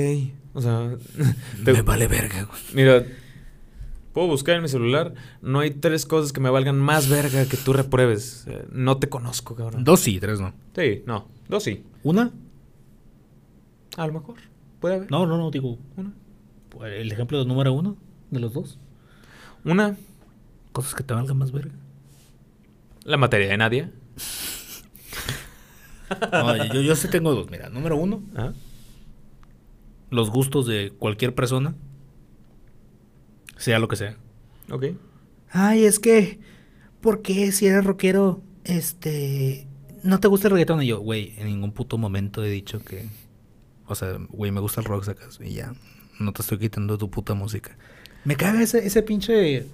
O 0.52 0.60
sea, 0.60 0.90
te- 1.64 1.72
Me 1.72 1.82
vale 1.82 2.08
verga, 2.08 2.42
güey. 2.44 2.60
mira, 2.74 3.04
puedo 4.12 4.26
buscar 4.26 4.56
en 4.56 4.62
mi 4.62 4.68
celular. 4.68 5.14
No 5.40 5.60
hay 5.60 5.70
tres 5.70 6.04
cosas 6.04 6.32
que 6.32 6.40
me 6.40 6.50
valgan 6.50 6.80
más 6.80 7.08
verga 7.08 7.44
que 7.46 7.56
tú 7.56 7.72
repruebes. 7.72 8.44
Eh, 8.48 8.66
no 8.72 8.96
te 8.98 9.08
conozco, 9.08 9.54
cabrón. 9.54 9.84
Dos 9.84 10.00
sí, 10.00 10.18
tres 10.18 10.40
no. 10.40 10.52
Sí, 10.74 11.04
no. 11.06 11.28
Dos 11.48 11.62
sí. 11.62 11.84
¿Una? 12.02 12.32
A 13.96 14.06
lo 14.08 14.12
mejor. 14.14 14.36
Puede 14.80 14.96
haber. 14.96 15.10
No, 15.12 15.26
no, 15.26 15.36
no, 15.36 15.50
digo, 15.52 15.78
Una. 15.96 16.12
el 16.88 17.12
ejemplo 17.12 17.38
de 17.38 17.44
número 17.44 17.72
uno 17.72 17.96
de 18.30 18.40
los 18.40 18.52
dos. 18.52 18.78
Una, 19.64 19.96
Cosas 20.72 20.94
que 20.94 21.02
te 21.02 21.14
valgan 21.14 21.36
más 21.38 21.52
verga. 21.52 21.74
la 23.04 23.16
materia 23.16 23.48
de 23.48 23.56
Nadia. 23.56 23.90
No, 26.32 26.56
yo, 26.72 26.80
yo 26.80 26.96
sí 26.96 27.08
tengo 27.08 27.34
dos, 27.34 27.50
mira. 27.50 27.68
Número 27.70 27.96
uno, 27.96 28.22
Ajá. 28.34 28.52
los 30.10 30.30
gustos 30.30 30.66
de 30.66 30.92
cualquier 30.98 31.34
persona. 31.34 31.74
Sea 33.56 33.78
lo 33.78 33.88
que 33.88 33.96
sea. 33.96 34.16
Ok. 34.70 34.86
Ay, 35.50 35.84
es 35.84 35.98
que 35.98 36.40
¿por 37.00 37.22
qué 37.22 37.52
si 37.52 37.66
eres 37.66 37.84
rockero, 37.84 38.42
este, 38.64 39.66
no 40.02 40.18
te 40.20 40.28
gusta 40.28 40.48
el 40.48 40.52
reggaetón? 40.52 40.82
Y 40.82 40.86
yo, 40.88 41.00
güey, 41.00 41.34
en 41.38 41.46
ningún 41.46 41.72
puto 41.72 41.98
momento 41.98 42.44
he 42.44 42.50
dicho 42.50 42.80
que, 42.84 43.08
o 43.86 43.94
sea, 43.94 44.16
güey, 44.30 44.50
me 44.50 44.60
gusta 44.60 44.80
el 44.80 44.86
rock, 44.86 45.04
sacas, 45.04 45.38
y 45.42 45.54
ya, 45.54 45.74
no 46.18 46.32
te 46.32 46.42
estoy 46.42 46.58
quitando 46.58 46.98
tu 46.98 47.10
puta 47.10 47.34
música. 47.34 47.76
Me 48.24 48.36
caga 48.36 48.62
ese, 48.62 48.86
ese 48.86 49.02
pinche 49.02 49.66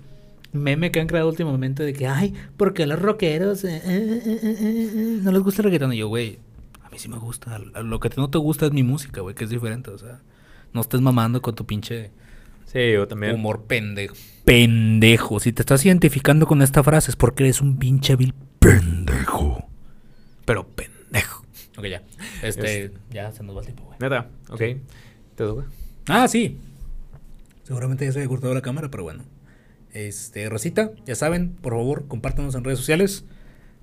meme 0.57 0.91
que 0.91 1.01
han 1.01 1.07
creado 1.07 1.29
últimamente 1.29 1.83
de 1.83 1.93
que, 1.93 2.07
ay, 2.07 2.35
¿por 2.57 2.75
qué 2.75 2.87
los 2.87 3.01
rockeros 3.01 3.65
eh, 3.65 3.83
eh, 3.85 4.23
eh, 4.25 5.21
no 5.23 5.33
les 5.33 5.43
gusta 5.43 5.63
el 5.63 5.65
reggaetón? 5.65 5.93
Y 5.93 5.99
yo, 5.99 6.09
güey, 6.09 6.39
a 6.83 6.91
mí 6.91 6.99
sí 6.99 7.09
me 7.09 7.19
gusta. 7.19 7.59
Lo 7.59 8.01
que 8.01 8.11
no 8.17 8.31
te 8.31 8.39
gusta 8.39 8.67
es 8.67 8.73
mi 8.73 8.83
música, 8.83 9.21
güey, 9.21 9.35
que 9.35 9.45
es 9.45 9.51
diferente. 9.51 9.91
O 9.91 9.99
sea, 9.99 10.21
no 10.73 10.81
estés 10.81 11.01
mamando 11.01 11.41
con 11.43 11.55
tu 11.55 11.67
pinche 11.67 12.11
sí, 12.67 12.93
yo 12.93 13.09
también. 13.09 13.35
humor 13.35 13.65
pendejo. 13.65 14.15
Pendejo. 14.45 15.41
Si 15.41 15.53
te 15.53 15.63
estás 15.63 15.85
identificando 15.85 16.47
con 16.47 16.63
esta 16.63 16.83
frase 16.83 17.11
es 17.11 17.17
porque 17.17 17.45
eres 17.45 17.61
un 17.61 17.79
pinche 17.79 18.17
vil 18.17 18.35
pendejo. 18.59 19.69
Pero 20.45 20.67
pendejo. 20.69 21.45
Ok, 21.77 21.87
ya. 21.87 22.03
Este, 22.43 22.93
ya 23.11 23.33
se 23.33 23.43
nos 23.43 23.57
va 23.57 23.61
el 23.61 23.67
tiempo, 23.67 23.85
güey. 23.85 23.99
Neta, 24.01 24.29
ok. 24.49 24.59
¿Te 24.59 25.45
toca? 25.45 25.65
Ah, 26.09 26.29
sí. 26.29 26.59
Seguramente 27.65 28.05
ya 28.05 28.13
se 28.13 28.21
había 28.21 28.29
cortado 28.29 28.55
la 28.55 28.63
cámara, 28.63 28.91
pero 28.91 29.03
bueno. 29.03 29.25
Este, 29.97 30.49
Rosita, 30.51 30.91
ya 31.07 31.15
saben, 31.15 31.55
por 31.55 31.73
favor, 31.73 32.07
compártanos 32.07 32.55
en 32.55 32.65
redes 32.65 32.79
sociales. 32.79 33.25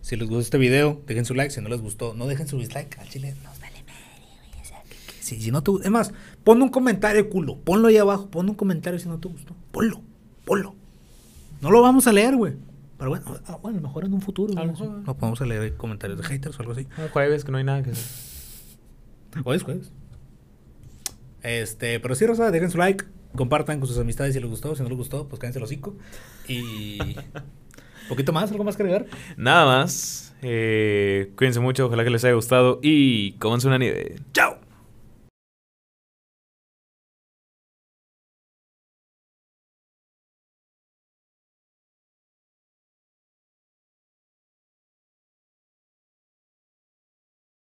Si 0.02 0.16
les 0.16 0.28
gustó 0.28 0.42
este 0.42 0.58
video, 0.60 1.02
dejen 1.08 1.26
su 1.26 1.34
like. 1.34 1.50
Si 1.52 1.60
no 1.60 1.70
les 1.70 1.82
gustó, 1.82 2.14
no 2.14 2.28
dejen 2.28 2.48
su 2.48 2.60
dislike. 2.60 3.00
Al 3.00 3.10
chile 3.10 3.34
nos 3.44 3.60
vale 3.60 3.74
si, 5.20 5.42
si 5.42 5.52
no 5.52 5.64
te. 5.64 5.72
Es 5.84 5.90
más, 5.90 6.14
pon 6.44 6.62
un 6.62 6.70
comentario, 6.70 7.30
culo. 7.30 7.58
Ponlo 7.58 7.88
ahí 7.88 7.98
abajo. 7.98 8.30
Pon 8.30 8.50
un 8.50 8.56
comentario 8.56 9.00
si 9.00 9.08
no 9.08 9.20
te 9.20 9.30
gustó. 9.30 9.56
Ponlo. 9.72 10.02
Ponlo. 10.46 10.76
No 11.62 11.72
lo 11.72 11.82
vamos 11.82 12.06
a 12.08 12.14
leer, 12.14 12.36
güey. 12.36 12.54
Pero 12.98 13.10
bueno, 13.10 13.26
ah, 13.48 13.58
bueno, 13.62 13.78
a 13.80 13.82
lo 13.82 13.88
mejor 13.88 14.06
en 14.06 14.14
un 14.14 14.22
futuro. 14.22 14.54
A 14.54 14.66
lo 14.66 14.66
¿no? 14.66 14.72
mejor. 14.74 14.90
No 14.90 15.18
podemos 15.18 15.42
a 15.42 15.46
leer 15.46 15.76
comentarios 15.78 16.20
de 16.20 16.26
haters 16.26 16.60
o 16.60 16.62
algo 16.62 16.74
así. 16.74 16.88
Ah, 16.98 17.08
jueves, 17.12 17.46
que 17.46 17.52
no 17.52 17.58
hay 17.58 17.64
nada 17.64 17.82
que 17.82 17.92
hacer. 17.92 18.06
Hoy 19.44 19.56
es 19.56 19.64
jueves. 19.64 19.92
Este, 21.42 22.00
pero 22.00 22.14
sí, 22.16 22.28
Rosa, 22.28 22.52
dejen 22.52 22.70
su 22.70 22.78
like, 22.78 23.06
compartan 23.36 23.80
con 23.80 23.88
sus 23.88 23.98
amistades 23.98 24.34
si 24.34 24.40
les 24.40 24.50
gustó, 24.50 24.76
si 24.76 24.84
no 24.84 24.90
les 24.90 24.98
gustó, 24.98 25.28
pues 25.28 25.40
cállense 25.40 25.60
el 25.60 25.66
hocico. 25.66 25.96
Y. 26.48 27.00
¿Un 27.02 27.16
poquito 28.10 28.34
más? 28.34 28.52
¿Algo 28.52 28.64
más 28.64 28.76
que 28.76 28.84
agregar? 28.84 29.06
Nada 29.38 29.66
más. 29.66 30.34
Eh, 30.42 31.32
cuídense 31.38 31.60
mucho, 31.60 31.86
ojalá 31.86 32.04
que 32.04 32.10
les 32.10 32.24
haya 32.26 32.34
gustado 32.34 32.80
y 32.82 33.34
cómanse 33.34 33.68
una 33.68 33.78
nieve. 33.78 34.16
¡Chao! 34.34 34.63